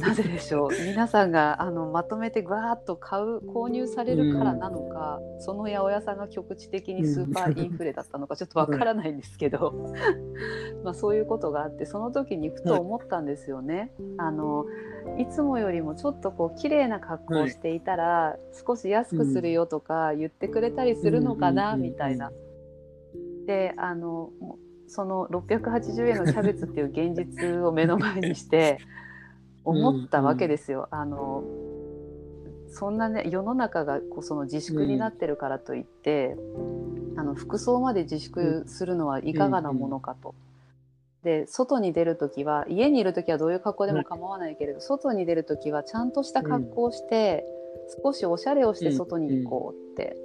[0.00, 0.70] なぜでしょう。
[0.86, 9.74] 皆さんがあのまとめてわーっと買う購入されるからなのか、うん、その八百屋さんが局地的にスーパーインフレだったのかちょっとわからないんですけど。
[10.82, 13.92] まあそういうことがあってその時にふと思ったんですよね。
[14.18, 14.66] あの
[15.18, 18.36] いつもよりもちょっとこう綺麗な格好をしていたら、
[18.66, 22.32] 少し安くするよとか言ってくれたりするのかな、みたいな。
[23.46, 24.30] であの
[24.86, 28.78] その680円のキャベツっていう現実を目の前にして
[29.64, 30.88] 思ったわけですよ。
[30.92, 31.44] うんうん、あの
[32.68, 40.34] そんなね世の中がこうその自粛になってるからといって、うん、あの服装まで自粛するのはいかがなものかと。
[41.22, 47.44] で外に出る時は家にいる時はどういう格好でも構わないけれど、外に出る時はちゃんとした格好をして、
[48.02, 50.16] 少しおしゃれをして外に行こうって、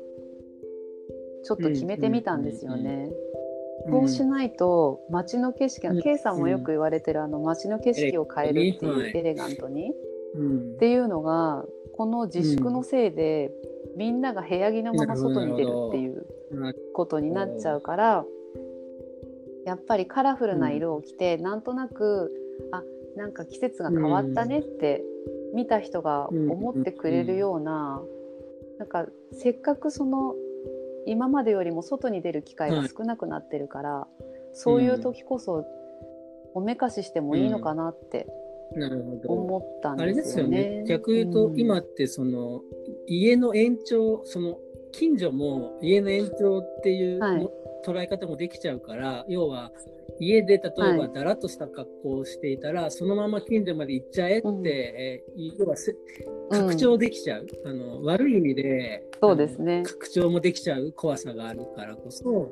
[1.46, 3.10] ちょっと決めてみたんですよね。
[3.88, 9.92] そうしないと街の景色、うん、K さんもよく言われてるあの街の景色を変えるっていうエレガントに、
[10.36, 11.64] うん、っていうのが
[11.96, 13.52] この自粛のせいで、
[13.94, 16.26] うん、みんなが部屋着のまま外に出るっていう
[16.94, 18.26] ことになっちゃうから
[19.66, 22.32] やっぱりカラフルな色を着て、うん、なんとなく
[22.72, 22.84] あ
[23.16, 25.04] なんか季節が変わったねって
[25.54, 28.02] 見た人が思ってくれるような、
[28.78, 30.36] なんかせっかくその
[31.10, 35.66] 今までよりも外に出る機会が少なくなってるから、はい、そういう時こそ
[36.54, 38.28] おめかししてもいいのかなって
[39.26, 40.76] 思ったんですよね。
[40.76, 40.84] よね。
[40.88, 42.62] 逆言うと、今ってその
[43.08, 44.58] 家の延長その
[44.92, 47.50] 近所も家の延長っていう、はい、
[47.86, 49.72] 捉え方もできちゃうから要は
[50.20, 55.76] 家で例えばだらっとした格好をしていたら、はい、そのまま近所まで行っちゃえって、うん、えー、要は
[56.52, 59.84] 拡張できちゃう、うん、あの悪い意味でそうですね。
[59.84, 62.52] 拡張もできちゃう怖さがあるからこそ、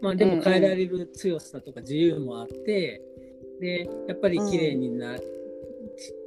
[0.00, 3.02] まあ、でも変えられる強さとか自由もあって、
[3.60, 5.20] でやっぱり綺麗にな、うん、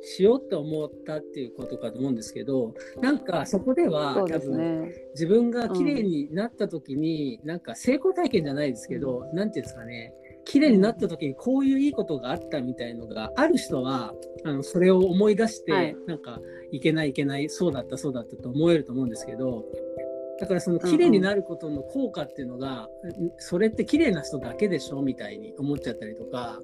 [0.02, 10.14] しようと思ったっていうことかと思うんですけどなんかそこでは、ね、多分自分が綺麗になった時に、うん、なんか成功体験じゃないですけど何、うん、ていうんですかね。
[10.48, 14.14] 綺麗になった時にこういういいことがあったみたいのがある人は
[14.44, 16.40] あのそれを思い出して、はい、なんか
[16.72, 19.66] いけないいけないそうだったそうだったと思えると思うんですけど
[20.40, 25.02] だからその綺麗になることの効果っていうのが、うんうん、それって綺麗な人だけでしょ？
[25.02, 26.60] みたいに思っちゃったりとか。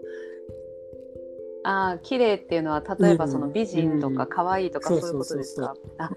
[1.64, 5.76] ああ綺麗っていうのは例えばその美人とか可愛いとかそういうことですか？
[6.00, 6.10] あ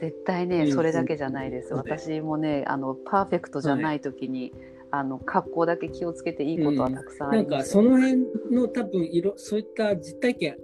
[0.00, 1.72] 絶対ねそれだけじゃないです。
[1.72, 4.52] 私もねあのパーフェクトじゃない時に、はい、
[4.90, 10.56] あの格好だけ気をつけていいことはたくさんあります、うん、なんかその辺の多分色そういった実体験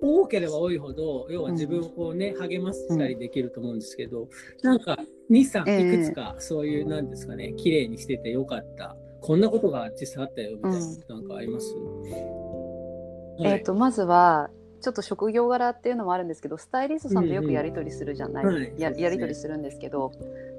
[0.00, 4.28] 多ければ多いほど要は自分をね、うん、励ましたりできると思うんですけど、
[4.62, 4.96] なんか
[5.28, 8.96] 23いくつかそういう、なんですかね綺麗にしててよかった。
[9.20, 10.78] こんなことが実際あったよみたいな、
[11.16, 11.74] なんかあります、
[13.40, 20.12] えーと、まずはちょっと職業柄っていうのもあるんですけどスタイリストさんとよくやり取りするじゃない、うんうん、ややり取りするんですけど、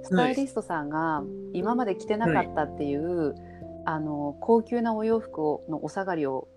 [0.03, 1.23] スタイリストさんが
[1.53, 3.37] 今まで着てなかったっていう、はい、
[3.85, 6.47] あの高級なお洋服をのお下がりを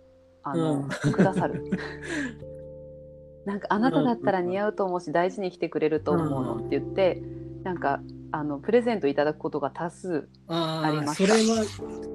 [0.42, 1.64] あの、うん、くださる。
[3.44, 7.20] なんかあなただったら似合うと思うし大事に着てくれると思うのって言って
[7.62, 8.00] なんか
[8.32, 11.26] あのプレゼントいただくことが多数あります。
[11.26, 11.64] それは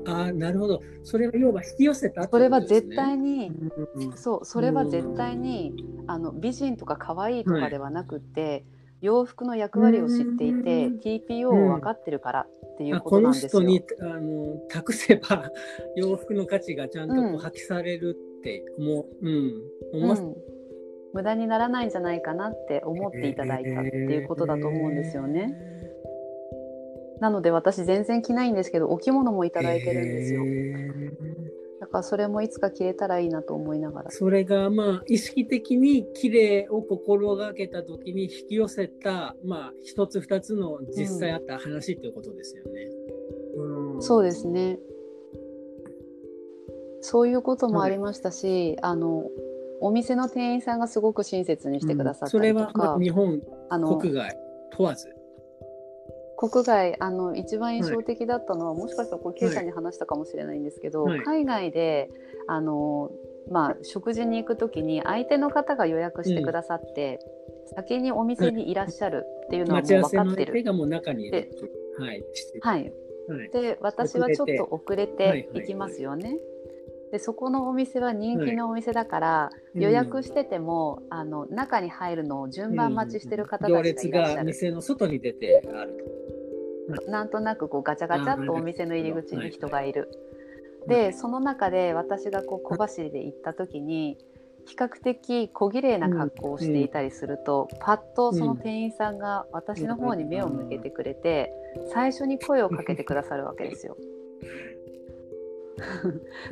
[0.05, 0.81] あなるほど。
[1.03, 3.51] それは要は引き寄せた、ね、それは絶対に、
[3.95, 5.73] うん、そうそれは絶対に、
[6.07, 8.63] あの美人とか可愛いとかではなくて、はい、
[9.01, 13.51] 洋服の役割を知っていて、TPO を分かってるからっていうことなんですよ。
[13.51, 15.51] この人にあの託せば
[15.95, 19.61] 洋服の価値がちゃんと発揮されるって思う、うん、
[19.93, 20.23] 思います。
[21.17, 25.57] 無駄にならないんじゃないかなって思っていただいたっていうことだと思うんですよね。
[27.19, 30.43] なので私全然着ないんですけどお着物もいただいてるんですよ。
[31.79, 34.11] だからそれもいつか着れたらいいなと思いながら。
[34.11, 42.89] それがまあ意識的に綺麗を心がけた時に引き寄せたまあ一つ二つの実際あった話っていうことですよね。
[43.55, 44.77] うん、そうですね。
[47.01, 49.23] そういうこともありましたし、はい、あの
[49.81, 53.41] お店の店員さんがすごく親切にしてくださったりとか、うん、それは日本
[53.99, 54.37] 国外
[54.71, 55.13] 問わず？
[56.39, 62.09] 国外あの一番印象的だったのは、はい、もしかしたらこれ K さんに話したかもしれないんですけど、はい、海外で
[62.47, 63.09] あの、
[63.51, 67.19] まあ、食事に行く時に相手の方が予約してくださって、
[67.69, 70.53] うん、先にお店にいらっしゃるっていうのはもう分かってる。
[71.99, 72.23] はい、
[72.59, 72.93] はい、
[73.51, 76.37] で私はちょっと遅れて行きますよね。
[77.11, 86.27] でそこのお店は人気のお店だから、はい、予約してても、うん、あの中に入るのを順番待ちしてる方たちがいらっしゃる、うん、行列が店の外に出てあると。
[87.11, 90.09] なんとなくこうガチャガチャっとお店の入り口に人がいる。
[90.87, 94.17] でその中で私がこう小走りで行った時に
[94.65, 101.53] 比較的小綺麗な格好をしていたりすると、パッとその店員さんが私の方に目を向けてくれて
[101.93, 103.95] 最初に声をかけてくださるわけですよ。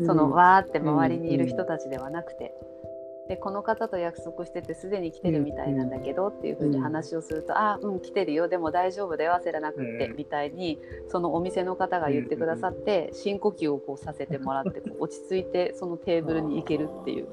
[0.05, 2.53] そのわーって周りにいる人たちではなくて。
[3.27, 8.47] でこの方と約束しててすでに来てるみたいなんだけどっていうふうに話をすると「あうん来てるよ。
[8.47, 9.39] でも大丈夫だよ。
[9.43, 17.27] 焦らなくって」みたいにそのお店の方が言ってくださって深呼吸をこうさせてもらって落ち着いてそのテーブルに行けるっていう。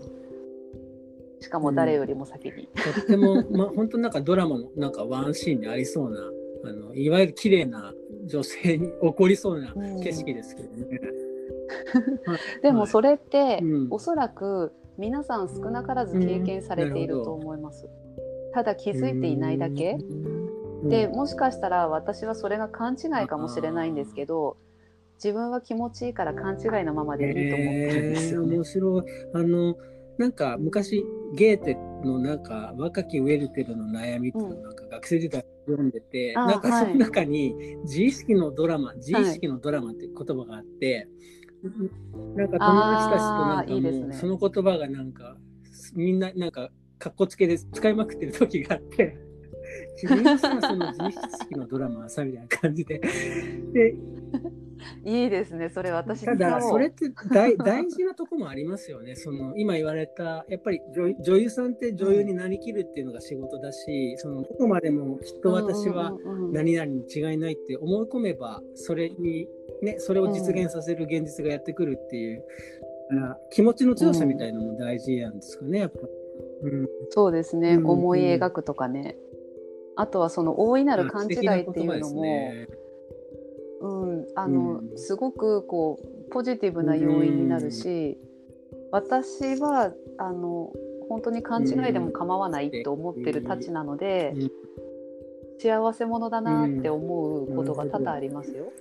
[1.40, 2.68] しかも誰よりも先に。
[2.68, 6.30] とっても、 まあ、本当なんかドラマのなんかワンシーンにありそうな
[6.64, 7.92] あのいわゆる綺麗な
[8.24, 11.21] 女性に起こりそうな景色ですけどね。
[12.62, 17.88] でもそれって、はいうん、おそらく皆さん少なからず経験されていると思います。
[18.54, 19.96] ただ気づいていないだけ。
[20.84, 24.56] でもしかしたら私はそれが勘違いかもしれないんですけど
[25.14, 29.02] 自分は気持ちいいから勘違いのままでいいと思ってるんですよ、ね、面白い。
[29.32, 29.76] あの
[30.18, 31.04] なんか昔
[31.34, 37.54] ゲーテのなんか若きウェルテルの悩みっていうなんか学生時代読んでて、うん、なんかその中に
[37.84, 41.08] 自意識のドラマ、はい、自意識のドラマっていう言葉があって、
[42.36, 45.36] なんか友達たちとなんかもう、ね、その言葉がなんか
[45.94, 49.16] みんななんかかっこつけで使いまくってる時があって
[50.00, 53.00] 君のさその自意識のドラマさみたいな感じで。
[53.72, 53.94] で
[55.04, 59.14] いいですねそれ私ただそれって大 大事なとこもありますよね。
[59.16, 60.80] その今言われたやっぱり
[61.20, 66.16] 女優さんって女優になりきるっていうのが仕事だし、うん、そのどこまでもきっと私は
[66.52, 69.48] 何々に違いないって思い込めばそれに
[69.82, 72.44] ね、それを実現させる現実がやってくるっていう、
[73.10, 75.98] うん、気持ちの強さみたいなのも大事なんですかね、やっぱ。
[76.62, 79.16] うん、そうですね、うん、思い描くとかね。
[79.96, 82.76] あとはその大いなる勘違いっていうのも、ね、うん、
[84.36, 88.18] あの、うん、すごくこうポジティブな要因になるし、
[88.90, 90.72] 私はあの
[91.08, 94.34] 本当に勘違いでも構わないと思ってるたちなので、
[95.58, 98.72] 幸せ者だなって思うことが多々ありますよ。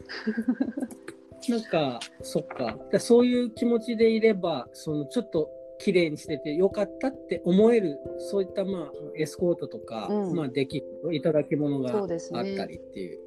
[1.49, 2.77] なんかそっか。
[2.99, 7.97] そういう気持ちでいればそのちょっと綺麗にしててよかったって思える
[8.29, 12.15] そういったまあエスコートとか、うん、まあできるいただき物があった
[12.65, 13.19] りっていう。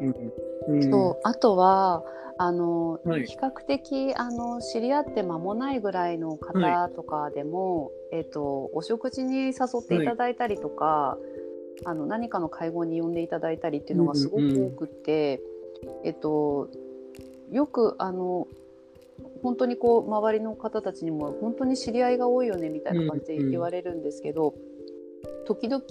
[0.00, 1.20] うんうんそう。
[1.22, 2.04] あとは
[2.38, 3.26] あの、はい。
[3.26, 11.18] 比較的あの知り合って間もないぐらいの方とかでも、えっとお食事に誘っていただいたりとか、
[11.84, 15.40] あの何かの会合に呼んでいただいたりっていうのがすごく多くて、
[16.04, 16.68] えっと
[17.50, 18.46] よくあの
[19.42, 24.54] 本当にこう周りの方たちにも本当に知り合いが多いよねみたいな感じで言われるんですけど、
[25.46, 25.82] 時々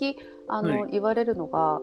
[0.47, 1.81] あの、は言われるのが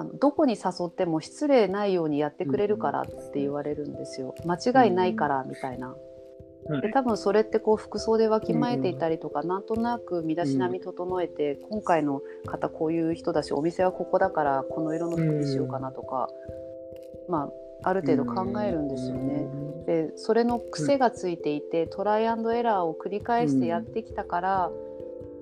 [0.00, 4.34] あのどこに誘っても失礼ないようにやってくれるからって言われるんですよ。
[4.46, 5.90] 間違いないからみたいな。
[5.90, 6.10] はい
[6.82, 16.28] で多分それってこう服装でわきまえていたりとか、なんとなく身だしなみ整えて、今回の方こういう人だしお店はここだからこの色の服にしようかなとか、
[17.28, 17.50] ま
[17.82, 19.48] あある程度考えるんですよね。
[19.86, 24.70] でそれの癖がついていて、トライアンドエラーを繰り返してやってきたから、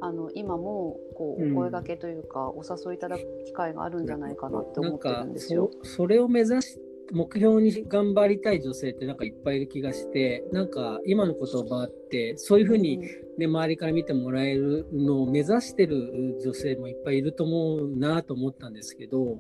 [0.01, 1.53] あの今もこううん。
[1.53, 5.71] お声掛けというか、お誘いいただく機会があるんじゃないかなって思ってるんですよ。
[5.83, 6.81] そそれを目指し
[7.11, 12.99] 目標に頑張りたい女性ってなんかいっぱいいる気がしてなんか今の言葉ってそういうふうに、
[13.39, 19.39] ね、周りから見てもらえるのを目指してる女性もいっぱいいると思うなと思ったんですけど、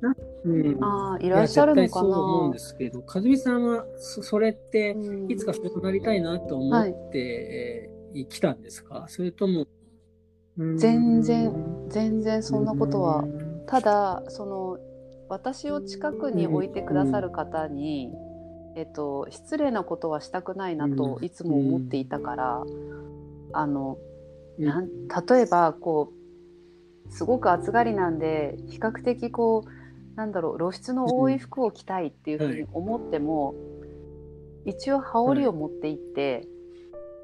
[0.00, 2.58] なうん、ああいらっしゃるのかいや絶対そう思うんなで。
[2.60, 5.30] すけど和美さんはそそれってうん。
[5.30, 7.92] いつかそうなりたいなと思って、えー
[8.28, 9.06] 来たんですか？
[9.08, 9.68] それとも、うん
[10.56, 13.66] 全然全然そんなことはうん。
[13.66, 14.78] ただその
[15.28, 18.12] 私を近くに置いてくださる方に、
[18.76, 21.24] えっと、失礼なことはしたくないなとうん。
[21.24, 22.62] いつも思っていたから、
[23.52, 23.96] あの
[24.58, 24.64] うん。
[24.64, 24.88] なん
[25.28, 26.12] 例えばこ
[27.08, 33.54] うすごく暑がりなんで比較的こうなんだろう露出の多い服を着たいっていうふうに思っても、
[34.66, 36.46] 一応羽織を持って行って、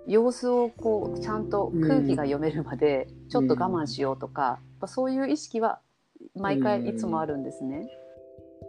[0.09, 5.81] 様子をこうちゃんと空気が読めるまでちょっと我慢しようとか、やっぱそういう意識は
[6.35, 7.89] 毎回いつもあるんですね。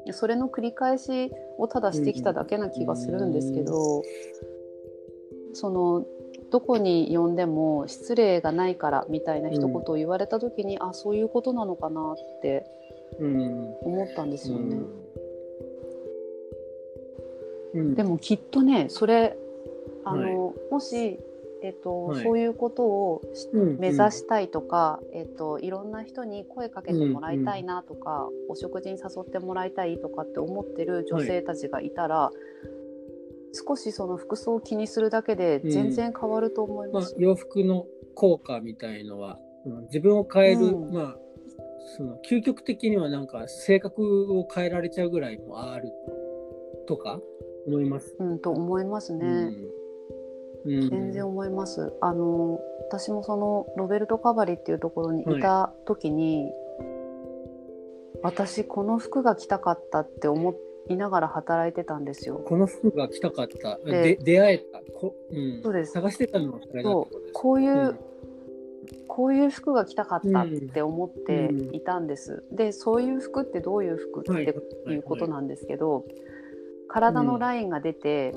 [0.06, 4.04] でそれの繰り返しをただしてきただけな気がするんですけど、
[5.54, 6.06] その
[6.52, 12.66] どこに呼んでも失礼がないからみたいな一言を言われた時に、あそういうことなのかなって
[13.20, 13.76] うん。
[13.82, 14.78] 思ったんですよね。
[17.76, 17.96] うん。
[17.96, 19.38] でもきっとねそれ
[20.04, 21.20] あの、はもし、
[21.62, 22.24] えっとはい。
[22.24, 32.32] そういうことをしうん目指したいとか、えっといろんな人に声かけてもらいたいなとか、お食事に誘ってもらいたいとかって思ってる女性たちがいたら、
[33.54, 37.86] 少しその服装を気にするだけで全然変わると思いまあます。、洋服の
[38.16, 40.94] 効果みたいのは、うん自分を変える、うん。
[40.94, 41.18] まあ
[41.98, 45.92] その究極的にはなんか性格を変えられちゃうぐらいもある
[46.88, 47.20] とか
[47.68, 48.16] 思います。
[48.20, 49.26] うん、と思いますね。
[49.26, 49.79] うんうん
[50.66, 51.94] 全然思います。
[52.02, 56.52] あの私もそのロベルト・カバリっていうところにいた時に、
[58.22, 60.56] 私この服が着たかったって思
[60.90, 62.42] いながら働いてたんですよ。
[62.46, 63.78] この服が着たかった。
[63.86, 64.82] でで出会えた。
[64.94, 65.62] こ、うん。
[65.64, 65.94] そうです。
[65.94, 67.08] 探してたのはそれだう。
[67.34, 68.00] こういう、うん。
[69.08, 71.76] こういう服が着たかったって思ってうん。
[71.76, 72.44] いたんです。
[72.52, 74.44] でそういう服ってどういう服ってはい。
[74.44, 74.98] い。
[74.98, 76.06] うことなんですけど、
[76.88, 78.34] 体のラインが出て、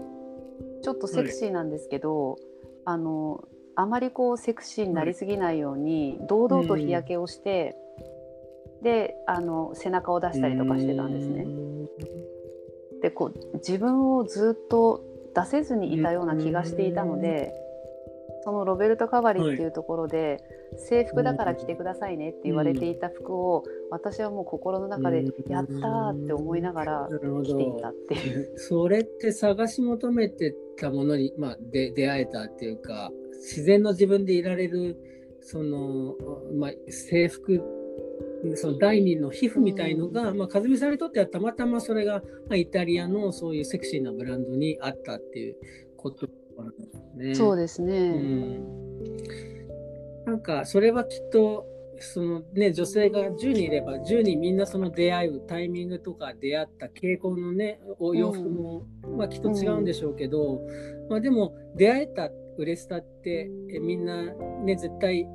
[0.83, 2.37] ちょっとセクシーなんですけど、
[2.85, 7.76] あのあまりこうセクシーになりすぎないように、堂々と日焼けをして、
[8.83, 11.47] であの背中を出したりとかしてたんですね。
[13.01, 15.03] でこう自分をずっと
[15.35, 17.53] 出せずにいたような気がしていたので、
[18.45, 20.38] そのロベルト・カバリっていうところで、
[20.76, 27.09] 制服だから着てくださいねって言われていた服を、私はもう心の中でうんやったーって思いながら
[27.45, 27.95] 着ていたどっ。
[28.09, 28.53] ていう。
[28.59, 34.97] それって探し求めてたものに、まあ、で出会えたっていうか自然の自分でいられる
[35.40, 36.16] その、
[36.55, 37.62] まあ、制服
[38.57, 45.57] その第二の皮膚みたいのが、まあ、和美さんにとってはたまたまそれが、まあ、イタリアのそういうセクシーなブランドにあったっていう
[45.97, 46.28] こと
[47.16, 47.34] ね。
[47.34, 48.11] そうですうね。
[48.11, 48.64] ん、
[50.24, 51.66] なんかそれはきっと
[51.98, 58.84] そのね女性が10人いれば10人みんなその出会うタイミングとか出会った傾向のねお洋服も、
[59.16, 60.61] まあ、きっと違うんでしょうけど、
[61.09, 64.24] まあ、でも出会えた嬉しさってえみんな
[64.64, 65.26] ね絶対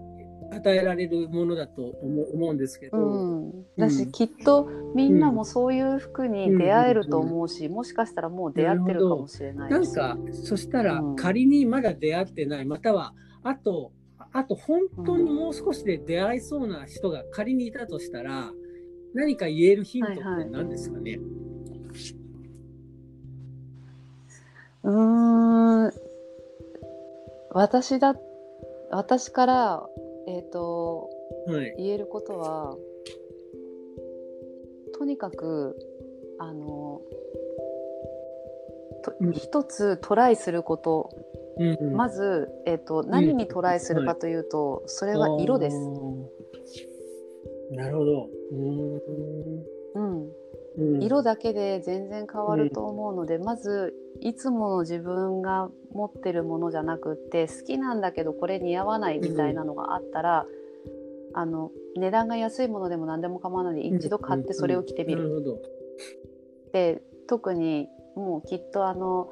[0.51, 11.15] 与えられるものだと思う思うんですけど、うん、だし、きっとみんなもそういう服に出会えると思うし、もしかしたらもう出会ってるかもしれないしなんかそしたらうん。
[11.15, 13.91] 仮にまだ出会ってないまたはあと
[14.31, 18.51] あと本当にもう少しで出会いそうな人が仮にいたとしたら
[19.13, 20.21] 何か言えるヒントって
[20.51, 21.19] 何ですかね、
[24.83, 25.93] うーん。
[27.51, 28.15] 私だ
[28.91, 29.89] 私から、
[30.27, 31.09] えー、と
[31.47, 31.73] はい。
[31.77, 32.75] 言えることは
[34.97, 35.75] とにかく
[36.39, 37.01] あの
[39.03, 39.33] とうん。
[39.33, 41.09] 一つトライすること、
[41.57, 41.95] うんうん。
[41.95, 45.77] まず、えー、と何にトライするかというと、それは色です。
[47.71, 48.29] なるほど。
[48.51, 48.95] うん、
[49.95, 50.31] うん
[50.77, 60.45] 色だけで全然変わると思うので、まずいつもの自分が持ってるものじゃなくって好きなんだけどこれ似合わないみたいなのがあったら、
[61.33, 65.43] あの値段が安いものでも何でも構わないので一度買ってそれを着てみる。
[66.73, 69.29] で特にもうきっとあの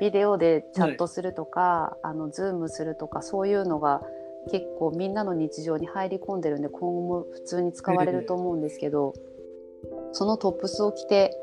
[0.00, 4.00] ビデオでチャットするとか、あのズームするとかそういうのが
[4.50, 9.14] 結構みんなの日常に入り込んでるんで今後も普通に使われると思うんですけど、
[10.14, 11.36] そのトップスを着て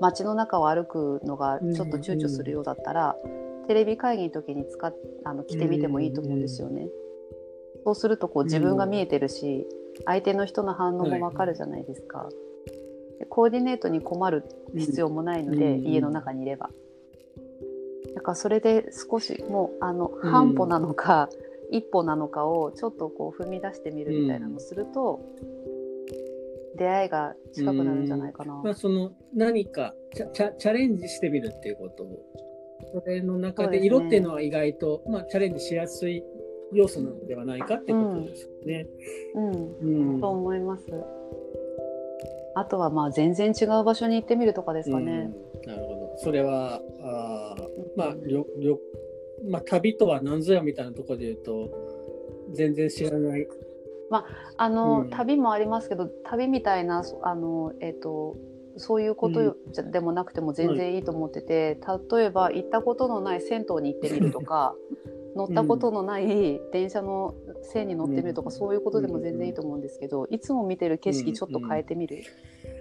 [0.00, 3.16] 街の中を歩くのがちょっと躊躇するようだったら、
[3.66, 4.94] テレビ会議の時に使っ
[5.24, 6.88] あの着てみてもいいと思うんですよね。
[7.84, 9.66] そうするとこう自分が見えてるし、
[10.04, 12.28] 相手の人の反応もわかるじゃないですか。
[13.18, 14.44] でコーディネートに困る
[14.74, 16.70] 必要もないので、うん家の中にいれば。
[18.14, 21.28] だからそれで少しもうあのうん半歩なのか、
[21.70, 25.20] 一歩なのかをちょっとこう踏み出してみるみたいなのをすると、
[26.76, 28.54] 出会いが近くなるんじゃないかな。
[28.62, 32.08] まあ、その何かチャチャレンジしてみるっていうことを
[32.92, 36.22] それの中で色っていうのは意外と、まあ、チャレンジしやすい
[36.72, 38.86] 要素なのではないかってことですよね。
[39.34, 40.84] うん、うんと思います。
[42.54, 45.30] あとはまあ全然違う場所に行ってみるとかですかね。
[45.34, 46.16] うんなるほど。
[46.16, 48.78] それはあーまあ旅旅
[49.48, 51.70] まあ旅とは何ぞやみたいなところで言うと
[52.54, 53.46] 全然知らない。
[54.56, 58.36] あの、うん旅もありますけど旅みたいなそあの、えっと
[58.76, 59.56] そういうこと
[59.90, 61.78] でもなくても全然いいと思ってて、
[62.12, 64.74] 例えば行ったことのない銭湯に行ってみるとか
[65.36, 72.22] 乗ったことのない電車の線に乗ってみるとか、うんそういうことでも全然いいと思うんですけどいつも見てる景色ちょっと変えてみる？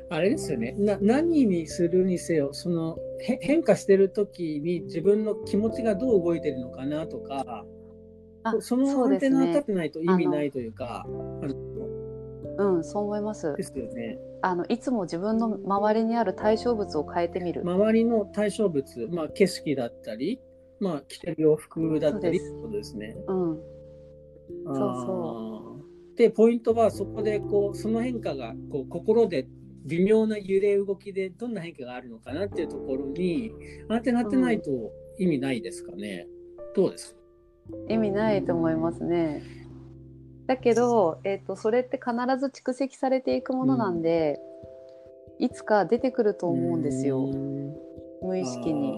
[0.09, 0.75] あれですよね。
[0.77, 7.65] な何にするにせよそのへ変化してる時に自分の気持ちがどう動いてるのかなとか。
[8.43, 11.05] あそのアンテナ立てないと意味ないというか、
[12.57, 14.17] うん、そう思いますですよね。
[14.41, 17.61] あのいつも自分の周りにある対象物を変えてみる。
[17.63, 20.39] 周りの対象物、まあ、景色だったり、
[20.79, 23.17] まあ、着てる洋服だったりってそうですことですね。
[23.27, 23.59] うん、
[24.67, 25.75] あーそ
[26.15, 29.47] で、ポイントはそこでこうその変化がこう心で
[29.85, 33.53] 微妙な揺れ動きでどんな変化があるのかなっていうところに
[33.89, 34.69] アンテナってないと
[35.17, 36.27] 意味ないですかね。
[36.75, 37.18] どうですか？
[37.87, 39.43] 意味ないと思いますね。
[40.47, 44.39] だけど、えっとそれって必ず蓄積されていくものなんで、
[45.39, 47.73] いつか出てくると思うんですようーん
[48.21, 48.93] 無意識に。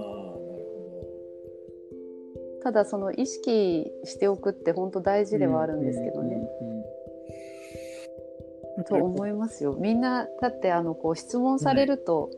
[2.63, 6.36] ただその意識しておくって本当大ど事ではあるんですけどね。
[6.36, 6.82] うんうんうん
[8.88, 9.76] と思いますよ。
[9.80, 12.30] みんなだってあのこう質問されると、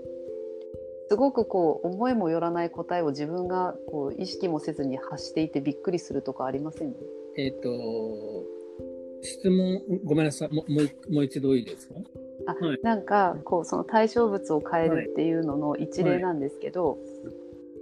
[1.14, 6.96] すごくこう思いもよらない答えを自分がこう意識もせずに発していてびっくりするとかありません？
[7.38, 7.70] えっ、と、
[9.22, 11.94] 質問、ごめんなさい、ももう一もう一度いいですか？
[12.48, 12.80] あはい。
[12.82, 16.98] なんかこうその対象物を変えるっていうのの一例なんですけど、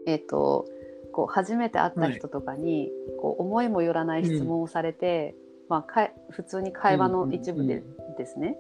[0.06, 0.66] えっ、と
[1.14, 2.90] こう初めて会った人とかに、
[3.22, 5.36] こう思いもよらない質問をされて、
[5.70, 8.58] まあ、かい普通に会話の一部でうんですね、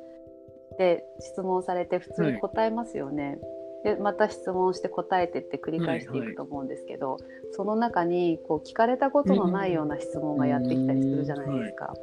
[0.78, 3.38] で質問されて普通に答えますよね。
[3.84, 7.18] でまた質問して答えてって繰り返していくと思うんですけど、
[7.52, 11.94] その中にこう聞かれたことのないような質問がやってきたりするじゃないですか。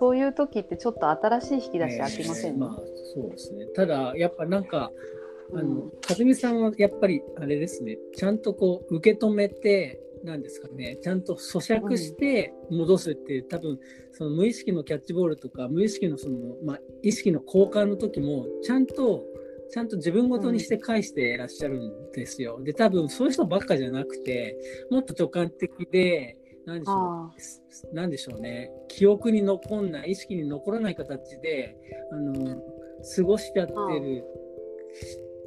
[0.00, 2.66] そういう時ってちょっと新しい引き出し開きませんね。
[2.66, 2.82] えーまあ、
[3.14, 3.66] そうですね。
[3.74, 4.90] ただ、やっぱなんか、
[5.52, 13.78] あのうん、かずみさんはやっぱりあれですね、ちゃんとこう受け止めて、なんですかね、ちゃんと咀嚼して戻すっていう、多分
[14.12, 19.22] その無意識のキャッチボールとか、無意識のその、まあ、意識の交換の時も、ちゃんと、
[19.74, 22.62] ちゃんと自分ごとにして返していらっしゃるんですよ。
[22.62, 24.56] で、多分そういう人ばっかじゃなくて、
[24.88, 27.30] もっと直感的で、なんでしょうあ
[27.92, 31.76] なんでしょうね、記憶に残んない、意識に残らない形で、
[32.12, 32.62] あの、
[33.16, 34.24] 過ごしちゃってる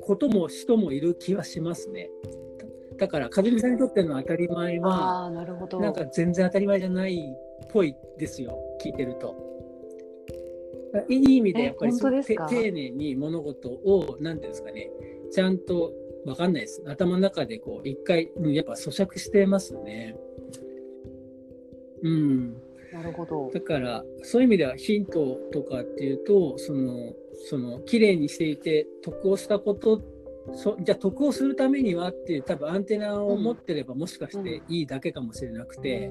[0.01, 2.09] ことも人もいる気はしますね。
[2.97, 5.32] だから、和美さんにとっての当たり前は、
[5.80, 5.86] な。
[5.86, 9.47] なんか全然当たり前じゃないっぽいですよ、聞いてると。
[11.10, 14.90] いい意味で、やっぱり丁寧に物事を、なんていうんですかね、
[15.32, 15.94] ちゃんと、
[16.26, 16.84] わかんないです。
[16.86, 20.18] 頭の中でこう、一回、うんやっぱ咀嚼してますね。
[22.04, 22.54] うん。
[22.92, 23.52] なるほど。
[23.54, 27.14] だからそういう意味ではヒントとかっていうとその
[27.50, 30.02] その綺麗にしていて得をしたこと
[30.54, 36.10] そじゃあ得をするためにはっていう多分アンテナを持ってればもしかしていいだけかもしれなくて、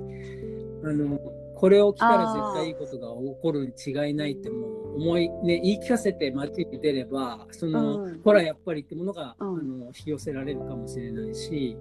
[0.84, 1.18] あの
[1.56, 8.20] これを着たら絶対いいことが起こるに違いないってもう思い、ね、言い聞かせて街に出ればその、うん。
[8.22, 9.58] ほらやっぱりってものが、うん。
[9.58, 11.76] あの引き寄せられるかもしれないし、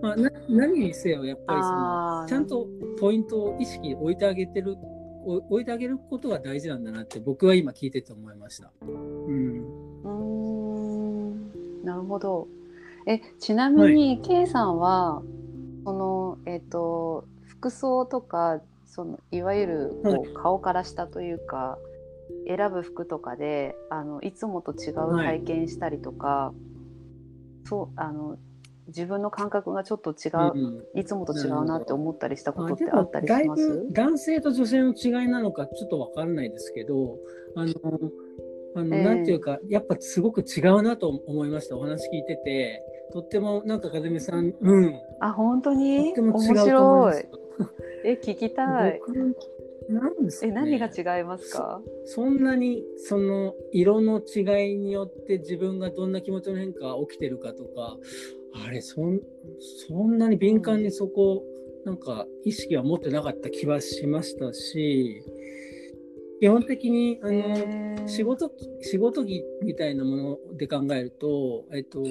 [0.00, 2.66] まあ、な何にせよやっぱりそのちゃんと
[2.98, 4.76] ポイントを意識置いてあげてる
[5.26, 8.72] お置いてあげることが大事なんだなって僕は今聞いてて思いました。
[8.80, 9.64] うん。
[10.02, 10.10] うー
[11.82, 11.84] ん。
[11.84, 12.48] なるほど。
[13.06, 15.22] えちなみに、K さんは
[15.84, 18.60] そのえっ、と服装とか
[18.90, 21.78] そのいわゆるこう、顔から下というか
[22.46, 26.52] 選ぶ服とかであのいつもと違う体験したりとか、
[27.64, 28.36] そうあの
[28.88, 33.68] 自分の感覚がちょっと違う、うんいつもと違うなって思ったりしたことってあったりします？
[33.68, 37.16] ぶ男性と女性の違いなのかちょっとわからないですけど
[37.56, 37.72] あの
[38.74, 39.04] あの、ええ。
[39.04, 42.82] なんていうかやっぱすごく違うなと思いましたお話聞いてて。
[43.12, 44.94] とってもなんか風見さんうん。
[45.18, 47.24] あ本当とに面白い。
[48.04, 49.00] え聞きたい。
[49.00, 49.14] 僕
[49.88, 51.80] なんですかえね何が違いますか？
[52.04, 57.96] そんなにその色の違いによって自分がどんな気持ちの変化が起きてるかとか
[58.66, 59.20] あれそん
[59.88, 61.42] そんなに敏感にそこ、
[61.84, 65.24] なんか意識は持ってなかった気はしましたし
[66.40, 72.02] 基本的にあの、仕事仕事着みたいなもので考えると、えっと、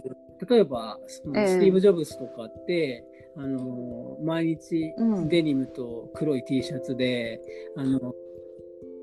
[0.48, 1.48] 例えばそのええ。
[1.48, 3.04] スティーブ・ジョブズとかって、
[3.36, 7.42] あの毎日うんデニムと黒い T シャツで、
[7.76, 8.14] あの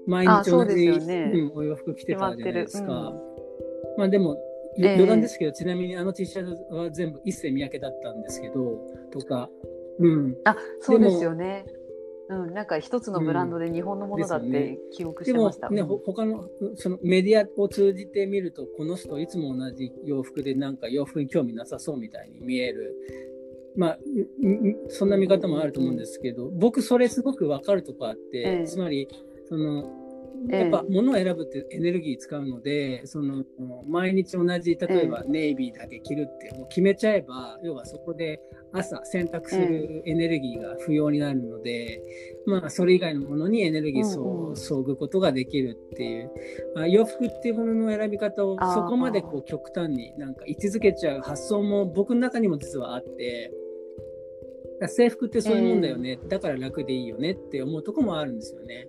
[0.07, 2.69] 毎あそう日同じ、ねうん、お洋服着てたじゃないで。
[2.69, 2.93] すか。
[2.93, 3.37] うん
[3.97, 4.37] まあでも
[4.79, 8.79] ええ余談ですけど、ちなみにあの T シャツは全部一世三宅だったんですけど
[9.11, 9.49] とか、
[9.99, 11.65] うん、あそうですよね。
[12.29, 15.71] うん、なんか一つのブランドで日本のものだって記憶しでもてました。
[15.71, 22.95] ね、うんほ他のそのメディアを通じて見ると、この人いつも同じ洋服でなんか洋服に興味なさそうみたいに見える。
[23.77, 23.99] まあ、
[24.89, 28.67] そんな見方もあると思うんですけど、僕それすごくわかるとこあって、ええ。
[28.67, 29.09] つまり、
[29.49, 29.91] その、
[30.51, 30.61] ええ。
[30.61, 33.45] やっぱ物を選ぶってエネルギー使うので、その
[33.89, 38.41] 毎日同じ例えばネイビーだけ着るってもう決めちゃえば、要はそこで
[38.73, 42.03] 朝選択するエネルギーが不要になるので、
[42.47, 44.53] まあそれ以外のものにエネルギーそうんうん。
[44.53, 46.31] 遭ぐことができるっていう、
[46.75, 53.53] まあ、洋服っていうものの選び方をそこまでこう極端になんか位置づけちゃう発想も僕の中にも実はあって。
[54.87, 58.87] 制服ってそういうもんだよね、だから楽でいいよねって思うとこもあるんですよね。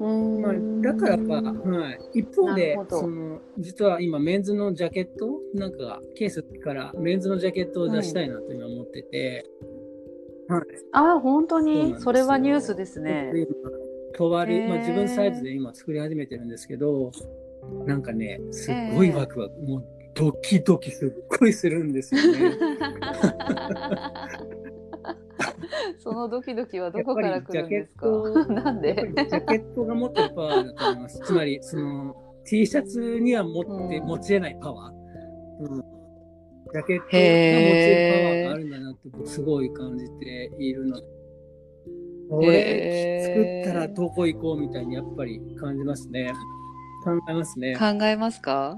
[0.00, 9.44] まあ、だからか、はい、一方でその実は今メンズのジャケットなんかケースからメンズのジャケットを出したいなと今思ってて、
[10.48, 10.62] はい、
[10.92, 11.96] あ本当に？
[11.98, 13.32] それはニュースですね。
[13.34, 13.46] 今
[14.16, 14.68] とわり、へー。
[14.68, 17.10] まあ、自分サイズで今作り始めてるんですけど
[17.84, 22.56] なんかねすっごいワクワク、もうドキドキすっごいするんですよね。
[25.98, 28.06] そのドキドキはどこから来るんですか？
[28.06, 28.88] トなんで？
[28.88, 31.20] やっぱりジャケットが持ってるパワーだと思います。
[31.24, 34.94] つまりその T シャツには持って、うん持ち得ないパワー、
[35.60, 35.68] うん。
[35.78, 41.06] ジャケットが持ち得るパワーがあるんだなって僕すごい感じているので。
[42.30, 46.30] これ作ったらどこ行こうみたいにやっぱり感じますね。
[47.04, 47.74] 考えますね。
[47.76, 48.76] 考えますか？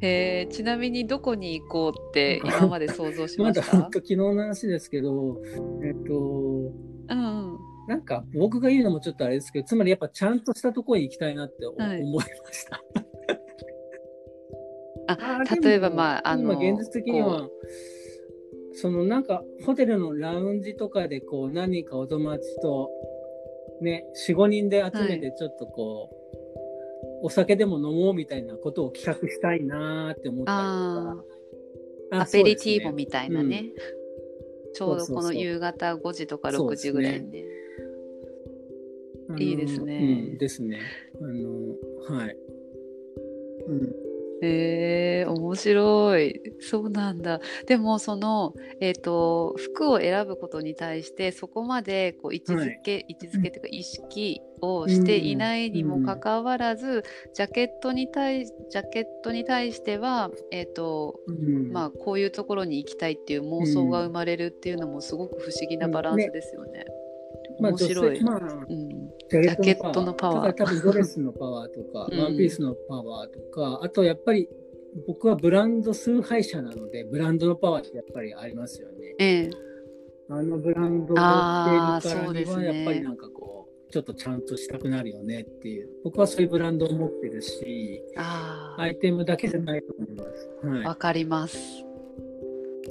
[0.00, 3.66] えー、ちなみにどこに行こうって今まで想像しまました？
[3.66, 5.40] だ本当昨日の話ですけど、
[5.82, 7.58] えっと、うんうん。
[7.88, 12.00] なんか僕が言うのもちょっとあれですけど、つまりやっぱちゃんとしたところに行きたいなって思はい。
[12.00, 12.82] いました。
[15.06, 17.46] あ例えばまああの今現実的には
[18.72, 22.88] そのなんかホテルのラウンジとかでこう何人かお友達と
[23.82, 26.16] ね45人で集めてちょっとこう、
[27.24, 31.16] お酒でも飲もうみたいなことを企画したいなーって思ったりあ
[32.10, 33.64] とかアペリティーボもみたいなね、
[34.74, 37.44] ちょうどこの夕方5時とか6時ぐらいにね
[39.38, 40.28] いいですね。
[40.32, 40.78] うん、ですね。
[41.18, 42.36] あのはい、
[43.68, 43.94] うん、
[44.44, 46.40] へえ面白い。
[46.60, 47.40] そうなんだ。
[47.66, 61.72] でもその、えー、と服を選ぶことに対してそこまでこう位置づけ、位置づけというか意識をしていないにもかかわらず、ジャケットに対ジャケットに対しては、えーとうん。
[61.72, 66.84] まあ、こういうところに行きたいっていう妄想が生まれるっていうのもすごく不思議なバランスですよね。
[67.60, 68.22] まあ面白い。
[68.22, 68.38] まあ
[68.68, 68.83] うん、
[69.42, 74.48] ジャケットのパワー多分ドレスのパワーとか、うんワンピースのパワーとか、あとやっぱり
[75.06, 79.14] 僕はブランド崇拝者なので、ブランドのパワーってやっぱりありますよね。
[79.18, 79.50] ええ
[80.30, 85.88] あのブランドをあー着ているからには、やっぱりなんかこう、ちょっとちゃんとしたくなるよねっていう。
[86.02, 90.66] 僕はそういうブランドを持ってるし、アイテムだけじゃないと思います。
[90.66, 90.82] はい。
[90.84, 91.58] わかります。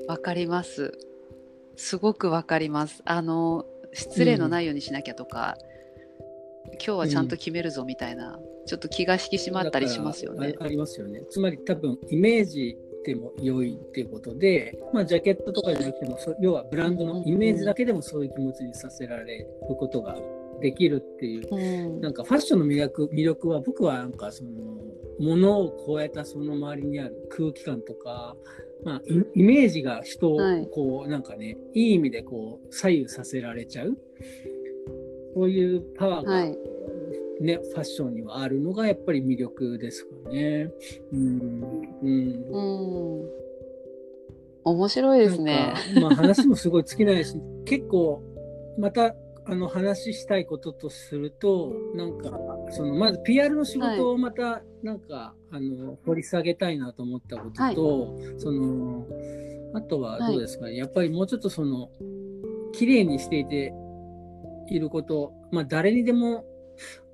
[0.07, 0.91] わかります。
[1.75, 3.01] すごくわかります。
[3.05, 5.57] あの失礼のないようにしなきゃとか、
[6.73, 10.55] 今日はちゃんと決めるぞみたいな、ちょっと気が引き締まったりしますよね。
[10.59, 11.23] あありますよね。
[11.29, 19.47] つまり多分イメージでも良いっていうことで、まあ、ジャケットとかじゃなくてもそ要はブランドのイメージだけでもそういう気持ちにさせられる
[19.77, 20.17] ことが
[20.61, 24.51] できるっていう、うんなんかファッションの魅力魅力は僕はなんかその
[25.19, 28.35] 物を超えたその周りにある空気感とか、
[28.83, 33.97] まあ、イイメージが人をはいこう、なんかねいい意味でこう左右させられちゃう
[35.33, 36.57] そういうパワーが、はい、
[37.41, 40.71] ね、ファッションにはあるのがやっぱり魅力ですかね。
[41.11, 41.39] うん、
[42.01, 42.19] うん。
[42.51, 43.29] うん、
[44.63, 45.73] 面白いですね。
[46.01, 48.21] まあ話もすごい尽きないし 結構
[48.77, 49.15] また
[49.45, 52.31] あの話したいこととするとなんか
[52.71, 59.05] そのまず PR の仕事をまたなんか、あの掘り下げたいなと思ったことと、その
[59.73, 61.89] あとはどうですかね、やっぱりもうちょっとその
[62.73, 63.73] 綺麗にしていて
[64.69, 66.45] いることまあ誰にでも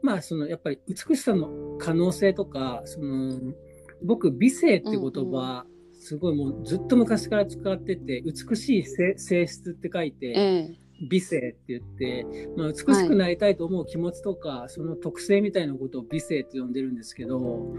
[0.02, 3.54] まあそのやっぱり美しさの可能性とかその
[4.04, 5.66] 僕美声って言葉、
[6.00, 10.41] すごいもうずっと昔から使ってて美しい性性質って書いて、え
[10.72, 10.80] え、
[11.10, 12.26] 美声って言って、
[12.56, 17.76] まあ、美しくなりたいと思う気持ちとか、その特性みたいなことを美声って呼んでるんですけど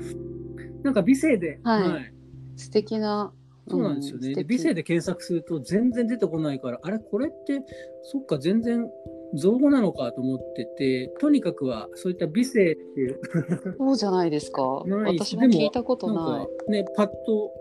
[0.83, 2.15] なんか美声で、はい。
[2.57, 3.33] 素敵な。
[3.69, 7.63] そうなんですよね、美声で検索すると全然出てこないからあれこれって
[8.03, 8.91] そっか全然
[9.35, 13.21] 造語なのかと思っててとにかくはそういった美声っていう
[13.79, 14.63] そうじゃないですか。
[14.63, 16.65] 私も聞いたことないか。
[16.71, 17.53] ねパッと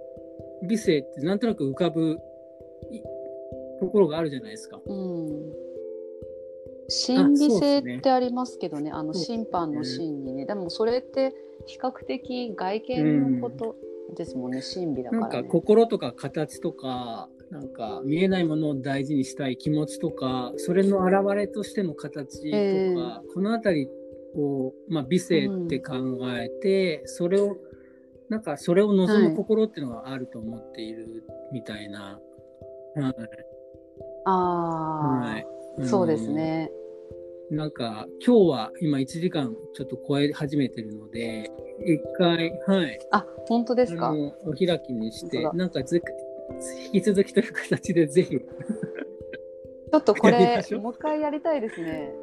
[0.63, 2.20] 美声ってなんとなく浮かぶ
[2.91, 3.01] い
[3.80, 4.82] ところがあるじゃないですか。
[4.86, 5.53] うん。
[6.89, 11.34] 審美性ってありますけどね、あの審判の審にね、でもそれって
[11.67, 13.76] 比較的外見のこと
[14.15, 15.49] ですもんね、審美だかなんからね。
[15.49, 23.33] 心とか形とかなんか見えないものを大事にしたい気持ちとかそれの表れとしての形とか、ええ。
[23.33, 23.89] この辺り
[24.35, 25.95] を、まあ、美声って考
[26.37, 27.57] えて、それを
[28.29, 32.19] なんかそれを望む心っていうのがあると思っているみたいな。
[32.95, 33.15] はい。
[34.25, 35.45] あはい。
[35.81, 36.69] あ、そうですね。
[37.49, 41.49] なんか今日は今1時間ちょっと超え始めてるので
[41.83, 42.99] 一回はい。
[43.09, 44.13] あ、本当ですか？
[44.45, 45.99] お開きにしてなんかぜ
[46.85, 48.39] 引き続きという形でぜひ。
[48.39, 52.13] ちょっとこれもう一回やりたいですね。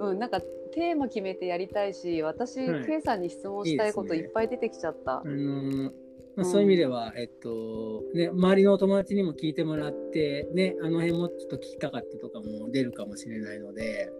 [0.00, 0.40] うん、なんか
[0.72, 2.86] テーマ決めてやりたいし、私、はい。
[2.86, 5.20] ケイさんに質問したいこといっぱい出てきちゃった。
[5.20, 5.22] あ。
[5.24, 5.90] のーまあ、
[6.38, 6.44] うん。
[6.44, 14.10] そういう意味では、えっとね、周りのお友達にも聞いてもらって、ね、あの辺もちょっと聞きたかったとかも出るかもしれないので、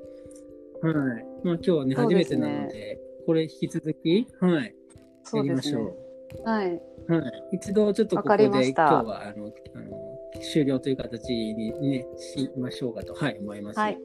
[0.83, 0.95] はい。
[0.95, 2.03] まあ、今日はねね。
[2.03, 4.75] 初めてなのでこれ引き続き、はい、
[5.33, 6.02] やりましょねう。。
[6.45, 6.83] はい。
[7.09, 7.19] は
[7.53, 13.79] い、一度ちょっとここで今日はあのあの終了という形に、ね、しましょうかと、はい、思います。
[13.79, 13.99] はい。